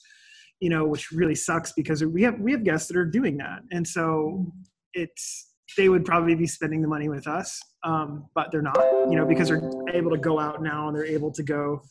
you 0.60 0.70
know, 0.70 0.86
which 0.86 1.12
really 1.12 1.34
sucks 1.34 1.74
because 1.74 2.04
we 2.06 2.22
have 2.22 2.40
we 2.40 2.52
have 2.52 2.64
guests 2.64 2.88
that 2.90 2.98
are 2.98 3.06
doing 3.06 3.36
that, 3.38 3.62
and 3.72 3.86
so 3.88 4.46
it's 4.94 5.54
they 5.76 5.90
would 5.90 6.06
probably 6.06 6.36
be 6.36 6.46
spending 6.46 6.82
the 6.82 6.88
money 6.88 7.10
with 7.10 7.28
us, 7.28 7.60
um, 7.84 8.28
but 8.36 8.52
they're 8.52 8.62
not, 8.62 8.78
you 9.10 9.16
know, 9.16 9.26
because 9.26 9.50
they're 9.50 9.62
able 9.94 10.12
to 10.12 10.18
go 10.18 10.40
out 10.40 10.62
now 10.62 10.88
and 10.88 10.96
they're 10.96 11.06
able 11.06 11.32
to 11.32 11.44
go 11.44 11.82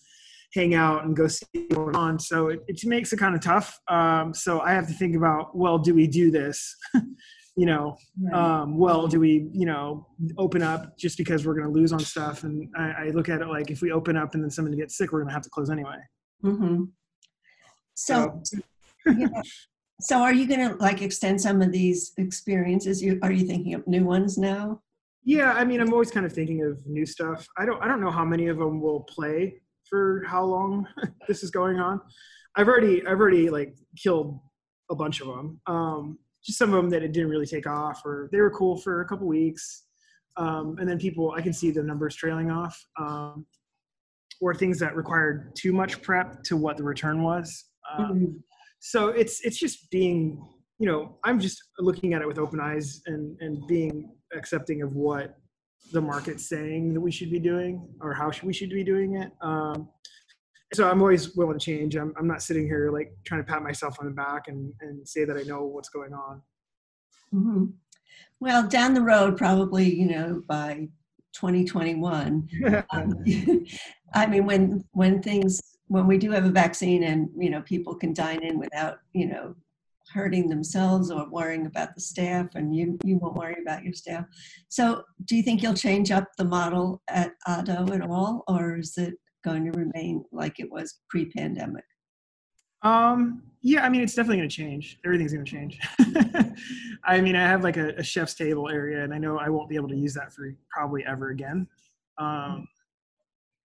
hang 0.55 0.75
out 0.75 1.05
and 1.05 1.17
go 1.17 1.27
see 1.27 1.47
what's 1.71 1.97
on. 1.97 2.19
So 2.19 2.49
it, 2.49 2.61
it 2.69 2.81
makes 2.85 3.13
it 3.13 3.19
kind 3.19 3.35
of 3.35 3.43
tough. 3.43 3.79
Um, 3.89 4.33
so 4.33 4.61
I 4.61 4.73
have 4.73 4.87
to 4.87 4.95
think 4.95 5.15
about, 5.15 5.57
well, 5.57 5.79
do 5.79 5.95
we 5.95 6.07
do 6.07 6.31
this? 6.31 6.75
you 7.57 7.67
know 7.67 7.97
right. 8.23 8.35
um, 8.35 8.77
well 8.77 9.07
do 9.09 9.19
we 9.19 9.49
you 9.53 9.67
know 9.67 10.07
open 10.39 10.63
up 10.63 10.97
just 10.99 11.17
because 11.17 11.47
we're 11.47 11.55
going 11.55 11.67
to 11.67 11.73
lose 11.73 11.93
on 11.93 12.01
stuff? 12.01 12.45
And 12.45 12.69
I, 12.77 13.07
I, 13.07 13.11
look 13.11 13.29
at 13.29 13.41
it 13.41 13.49
like 13.49 13.71
if 13.71 13.81
we 13.81 13.91
open 13.93 14.17
up 14.17 14.35
and 14.35 14.43
then 14.43 14.51
somebody 14.51 14.77
gets 14.77 14.97
sick 14.97 15.13
we're 15.13 15.21
going 15.21 15.29
to 15.29 15.35
have 15.35 15.43
to 15.43 15.51
close 15.51 15.71
anyway. 15.71 15.97
Mm-hmm. 16.45 16.85
so 17.95 18.43
so, 18.45 18.59
so 20.01 20.19
are 20.19 20.35
you 20.35 20.47
going 20.47 20.69
to 20.69 20.77
like 20.77 21.01
extend 21.01 21.41
some 21.41 21.63
of 21.63 21.73
these 21.73 22.13
experiences? 22.19 23.03
You, 23.03 23.19
are 23.23 23.33
you 23.33 23.47
thinking 23.47 23.73
of 23.73 23.87
new 23.87 24.05
ones 24.05 24.37
now? 24.37 24.83
Yeah 25.25 25.53
i 25.53 25.65
mean 25.65 25.81
i'm 25.81 25.93
always 25.93 26.11
kind 26.11 26.25
of 26.25 26.33
thinking 26.33 26.63
of 26.63 26.79
new 26.87 27.07
stuff. 27.07 27.47
I 27.57 27.65
don't 27.65 27.83
i 27.83 27.89
don't 27.89 28.01
know 28.01 28.11
how 28.11 28.25
many 28.25 28.49
of 28.49 28.59
them 28.59 28.81
will 28.81 29.01
play 29.01 29.61
for 29.89 30.25
how 30.27 30.45
long 30.45 30.87
this 31.29 31.43
is 31.43 31.51
going 31.51 31.79
on. 31.79 32.01
I've 32.55 32.69
already 32.69 33.05
i've 33.07 33.19
already 33.19 33.49
like 33.49 33.75
killed 33.97 34.39
a 34.91 34.95
bunch 34.95 35.21
of 35.21 35.29
them 35.29 35.61
um, 35.67 36.19
just 36.47 36.59
some 36.59 36.73
of 36.73 36.77
them 36.77 36.91
that 36.91 37.03
it 37.03 37.13
didn't 37.13 37.29
really 37.29 37.47
take 37.47 37.67
off 37.67 38.03
or 38.05 38.29
they 38.33 38.41
were 38.41 38.51
cool 38.51 38.77
for 38.77 39.01
a 39.01 39.07
couple 39.07 39.27
weeks. 39.27 39.83
Um, 40.39 40.77
and 40.79 40.87
then 40.87 40.99
people 40.99 41.33
i 41.35 41.41
can 41.41 41.55
see 41.55 41.71
the 41.71 41.83
numbers 41.83 42.15
trailing 42.15 42.51
off 42.51 42.79
um, 43.01 43.47
or 44.41 44.55
things 44.55 44.79
that 44.81 44.95
required 44.95 45.57
too 45.57 45.73
much 45.73 46.03
prep 46.03 46.43
to 46.45 46.57
what 46.59 46.77
the 46.77 46.83
return 46.83 47.23
was. 47.23 47.65
Um, 47.97 48.05
mm-hmm. 48.05 48.33
so 48.79 49.09
it's 49.09 49.41
it's 49.41 49.59
just 49.59 49.91
being 49.91 50.45
you 50.79 50.87
know 50.87 51.17
i'm 51.25 51.41
just 51.41 51.63
looking 51.79 52.13
at 52.13 52.21
it 52.21 52.27
with 52.29 52.39
open 52.39 52.61
eyes 52.61 53.01
and 53.07 53.37
and 53.41 53.67
being 53.67 54.11
accepting 54.35 54.83
of 54.83 54.95
what 54.95 55.37
the 55.93 56.01
market's 56.01 56.49
saying 56.49 56.95
that 56.95 57.01
we 57.01 57.11
should 57.11 57.31
be 57.31 57.39
doing 57.39 57.89
or 58.01 58.13
how 58.13 58.31
we 58.43 58.53
should 58.53 58.71
be 58.71 58.85
doing 58.85 59.17
it. 59.17 59.31
Um, 59.41 59.89
so 60.73 60.89
I'm 60.89 61.01
always 61.01 61.37
willing 61.37 61.59
to 61.59 61.65
change. 61.65 61.97
I'm, 61.97 62.13
I'm 62.19 62.27
not 62.27 62.43
sitting 62.43 62.67
here 62.67 62.91
like 62.91 63.13
trying 63.25 63.45
to 63.45 63.51
pat 63.51 63.63
myself 63.63 63.99
on 64.01 64.07
the 64.07 64.13
back 64.13 64.49
and, 64.49 64.73
and 64.81 65.07
say 65.07 65.25
that 65.25 65.37
I 65.37 65.43
know 65.43 65.63
what's 65.65 65.89
going 65.89 66.13
on. 66.13 66.43
Mm-hmm. 67.33 67.65
Well, 68.41 68.67
down 68.67 68.95
the 68.95 69.03
road, 69.03 69.37
probably, 69.37 69.95
you 69.95 70.07
know, 70.07 70.43
by 70.47 70.89
2021, 71.35 72.49
um, 72.91 73.25
I 74.15 74.27
mean, 74.27 74.45
when, 74.45 74.85
when 74.93 75.23
things, 75.23 75.61
when 75.87 76.07
we 76.07 76.19
do 76.19 76.31
have 76.33 76.45
a 76.45 76.51
vaccine 76.51 77.05
and, 77.05 77.29
you 77.37 77.51
know, 77.51 77.63
people 77.63 77.95
can 77.95 78.13
dine 78.13 78.43
in 78.43 78.59
without, 78.59 78.99
you 79.13 79.27
know, 79.27 79.55
hurting 80.13 80.49
themselves 80.49 81.11
or 81.11 81.29
worrying 81.31 81.67
about 81.67 81.95
the 81.95 82.01
staff 82.01 82.47
and 82.55 82.75
you, 82.75 82.99
you 83.05 83.19
won't 83.19 83.35
worry 83.35 83.57
about 83.61 83.85
your 83.85 83.93
staff. 83.93 84.25
So 84.69 85.03
do 85.25 85.37
you 85.37 85.43
think 85.43 85.63
you'll 85.63 85.75
change 85.75 86.11
up 86.11 86.29
the 86.39 86.45
model 86.45 87.03
at 87.09 87.33
Addo 87.47 87.95
at 87.95 88.03
all 88.03 88.45
or 88.47 88.79
is 88.79 88.97
it 88.99 89.15
going 89.47 89.71
to 89.71 89.79
remain 89.79 90.25
like 90.33 90.59
it 90.59 90.71
was 90.71 91.01
pre-pandemic? 91.09 91.85
Um, 92.83 93.43
yeah, 93.63 93.85
I 93.85 93.89
mean, 93.89 94.03
it's 94.03 94.15
definitely 94.15 94.39
going 94.39 94.49
to 94.49 94.55
change. 94.55 94.99
Everything's 95.05 95.33
going 95.33 95.45
to 95.45 95.51
change. 95.51 95.79
I 97.05 97.21
mean, 97.21 97.35
I 97.35 97.43
have 97.43 97.65
like 97.65 97.77
a, 97.77 97.95
a, 97.97 98.03
chef's 98.03 98.35
table 98.35 98.69
area, 98.69 99.03
and 99.03 99.13
I 99.13 99.19
know 99.19 99.39
I 99.39 99.49
won't 99.49 99.69
be 99.69 99.77
able 99.77 99.89
to 99.89 99.97
use 99.97 100.15
that 100.15 100.33
for 100.33 100.55
probably 100.71 101.05
ever 101.05 101.31
again. 101.31 101.67
Um, 102.19 102.69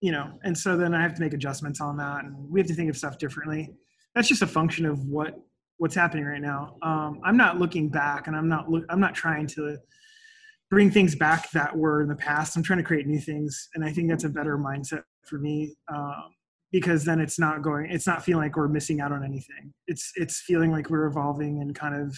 you 0.00 0.10
know, 0.10 0.32
and 0.42 0.56
so 0.56 0.76
then 0.76 0.94
I 0.94 1.02
have 1.02 1.14
to 1.14 1.20
make 1.20 1.34
adjustments 1.34 1.80
on 1.80 1.96
that, 1.98 2.24
and 2.24 2.34
we 2.50 2.58
have 2.58 2.66
to 2.66 2.74
think 2.74 2.90
of 2.90 2.96
stuff 2.96 3.18
differently. 3.18 3.70
That's 4.14 4.28
just 4.28 4.42
a 4.42 4.46
function 4.46 4.86
of 4.86 5.04
what 5.06 5.38
what's 5.78 5.94
happening 5.94 6.24
right 6.24 6.40
now. 6.40 6.76
Um, 6.82 7.20
I'm 7.24 7.36
not 7.36 7.58
looking 7.58 7.88
back, 7.88 8.26
and 8.26 8.34
I'm 8.34 8.48
not 8.48 8.66
I'm 8.88 9.00
not 9.00 9.14
trying 9.14 9.46
to 9.48 9.78
bring 10.72 10.90
things 10.90 11.14
back 11.14 11.50
that 11.50 11.76
were 11.76 12.00
in 12.00 12.08
the 12.08 12.16
past. 12.16 12.56
I'm 12.56 12.62
trying 12.62 12.78
to 12.78 12.82
create 12.82 13.06
new 13.06 13.20
things, 13.20 13.68
and 13.74 13.84
I 13.84 13.92
think 13.92 14.08
that's 14.08 14.24
a 14.24 14.28
better 14.30 14.56
mindset 14.56 15.02
for 15.26 15.38
me 15.38 15.76
um, 15.92 16.34
because 16.72 17.04
then 17.04 17.20
it's 17.20 17.38
not 17.38 17.60
going, 17.60 17.90
it's 17.90 18.06
not 18.06 18.24
feeling 18.24 18.44
like 18.44 18.56
we're 18.56 18.68
missing 18.68 19.02
out 19.02 19.12
on 19.12 19.22
anything. 19.22 19.74
It's 19.86 20.12
it's 20.16 20.40
feeling 20.40 20.72
like 20.72 20.88
we're 20.88 21.04
evolving 21.04 21.60
and 21.60 21.74
kind 21.74 21.94
of 21.94 22.16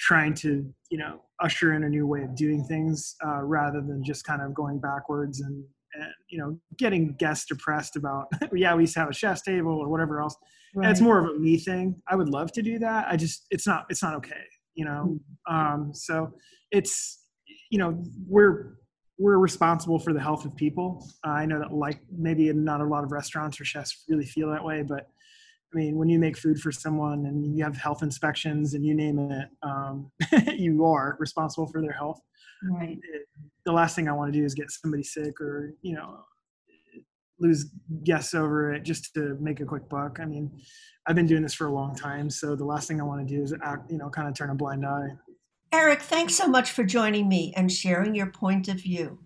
trying 0.00 0.34
to 0.34 0.68
you 0.90 0.98
know 0.98 1.22
usher 1.40 1.72
in 1.72 1.84
a 1.84 1.88
new 1.88 2.04
way 2.04 2.24
of 2.24 2.34
doing 2.34 2.64
things 2.64 3.14
uh, 3.24 3.44
rather 3.44 3.80
than 3.80 4.02
just 4.02 4.24
kind 4.24 4.42
of 4.42 4.54
going 4.54 4.80
backwards 4.80 5.40
and 5.40 5.64
and 5.94 6.04
you 6.28 6.38
know 6.38 6.58
getting 6.78 7.14
guests 7.14 7.46
depressed 7.46 7.94
about 7.94 8.26
yeah 8.52 8.74
we 8.74 8.82
used 8.82 8.94
to 8.94 9.00
have 9.00 9.08
a 9.08 9.14
chef's 9.14 9.42
table 9.42 9.72
or 9.72 9.88
whatever 9.88 10.20
else 10.20 10.36
right. 10.74 10.90
it's 10.90 11.00
more 11.00 11.18
of 11.18 11.24
a 11.24 11.38
me 11.38 11.56
thing 11.56 12.00
i 12.08 12.14
would 12.14 12.28
love 12.28 12.52
to 12.52 12.60
do 12.60 12.78
that 12.78 13.08
i 13.08 13.16
just 13.16 13.46
it's 13.50 13.66
not 13.66 13.86
it's 13.88 14.02
not 14.02 14.14
okay 14.14 14.44
you 14.74 14.84
know 14.84 15.18
mm. 15.48 15.52
um 15.52 15.90
so 15.94 16.30
it's 16.70 17.27
you 17.70 17.78
know 17.78 18.02
we're 18.26 18.74
we're 19.18 19.38
responsible 19.38 19.98
for 19.98 20.12
the 20.12 20.20
health 20.20 20.44
of 20.44 20.54
people 20.56 21.06
uh, 21.26 21.30
i 21.30 21.46
know 21.46 21.58
that 21.58 21.72
like 21.72 22.00
maybe 22.16 22.52
not 22.52 22.80
a 22.80 22.84
lot 22.84 23.04
of 23.04 23.12
restaurants 23.12 23.60
or 23.60 23.64
chefs 23.64 24.04
really 24.08 24.24
feel 24.24 24.50
that 24.50 24.64
way 24.64 24.82
but 24.82 25.08
I 25.72 25.76
mean, 25.76 25.96
when 25.96 26.08
you 26.08 26.18
make 26.18 26.36
food 26.36 26.60
for 26.60 26.72
someone 26.72 27.26
and 27.26 27.56
you 27.56 27.62
have 27.62 27.76
health 27.76 28.02
inspections 28.02 28.72
and 28.72 28.84
you 28.86 28.94
name 28.94 29.18
it, 29.18 29.48
um, 29.62 30.10
you 30.56 30.84
are 30.86 31.16
responsible 31.20 31.66
for 31.66 31.82
their 31.82 31.92
health. 31.92 32.20
Right. 32.62 32.98
It, 33.12 33.28
the 33.66 33.72
last 33.72 33.94
thing 33.94 34.08
I 34.08 34.12
want 34.12 34.32
to 34.32 34.38
do 34.38 34.44
is 34.44 34.54
get 34.54 34.70
somebody 34.70 35.02
sick 35.02 35.40
or, 35.40 35.74
you 35.82 35.94
know, 35.94 36.20
lose 37.38 37.66
guests 38.02 38.34
over 38.34 38.72
it 38.72 38.82
just 38.82 39.12
to 39.14 39.36
make 39.40 39.60
a 39.60 39.64
quick 39.64 39.88
buck. 39.88 40.18
I 40.20 40.24
mean, 40.24 40.50
I've 41.06 41.14
been 41.14 41.26
doing 41.26 41.42
this 41.42 41.54
for 41.54 41.66
a 41.66 41.72
long 41.72 41.94
time. 41.94 42.30
So 42.30 42.56
the 42.56 42.64
last 42.64 42.88
thing 42.88 43.00
I 43.00 43.04
want 43.04 43.26
to 43.26 43.34
do 43.36 43.42
is 43.42 43.54
act, 43.62 43.90
you 43.90 43.98
know, 43.98 44.08
kind 44.08 44.26
of 44.26 44.34
turn 44.34 44.50
a 44.50 44.54
blind 44.54 44.86
eye. 44.86 45.10
Eric, 45.70 46.00
thanks 46.00 46.34
so 46.34 46.46
much 46.46 46.70
for 46.70 46.82
joining 46.82 47.28
me 47.28 47.52
and 47.54 47.70
sharing 47.70 48.14
your 48.14 48.30
point 48.30 48.68
of 48.68 48.80
view. 48.80 49.18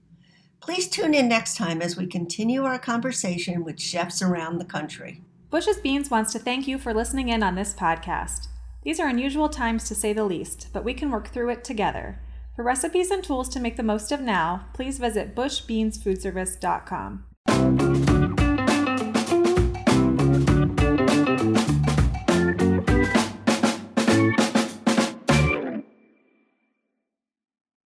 Please 0.60 0.88
tune 0.88 1.14
in 1.14 1.28
next 1.28 1.56
time 1.56 1.80
as 1.80 1.96
we 1.96 2.06
continue 2.06 2.64
our 2.64 2.80
conversation 2.80 3.62
with 3.64 3.80
chefs 3.80 4.20
around 4.20 4.58
the 4.58 4.64
country. 4.64 5.22
Bush's 5.50 5.78
Beans 5.78 6.10
wants 6.10 6.32
to 6.32 6.40
thank 6.40 6.66
you 6.66 6.78
for 6.78 6.92
listening 6.92 7.28
in 7.28 7.44
on 7.44 7.54
this 7.54 7.72
podcast. 7.72 8.48
These 8.82 8.98
are 8.98 9.08
unusual 9.08 9.48
times 9.48 9.86
to 9.88 9.94
say 9.94 10.12
the 10.12 10.24
least, 10.24 10.66
but 10.72 10.84
we 10.84 10.94
can 10.94 11.12
work 11.12 11.28
through 11.28 11.50
it 11.50 11.62
together. 11.62 12.18
For 12.56 12.64
recipes 12.64 13.12
and 13.12 13.22
tools 13.22 13.48
to 13.50 13.60
make 13.60 13.76
the 13.76 13.84
most 13.84 14.10
of 14.10 14.20
now, 14.20 14.66
please 14.74 14.98
visit 14.98 15.36
bushbeansfoodservice.com. 15.36 18.11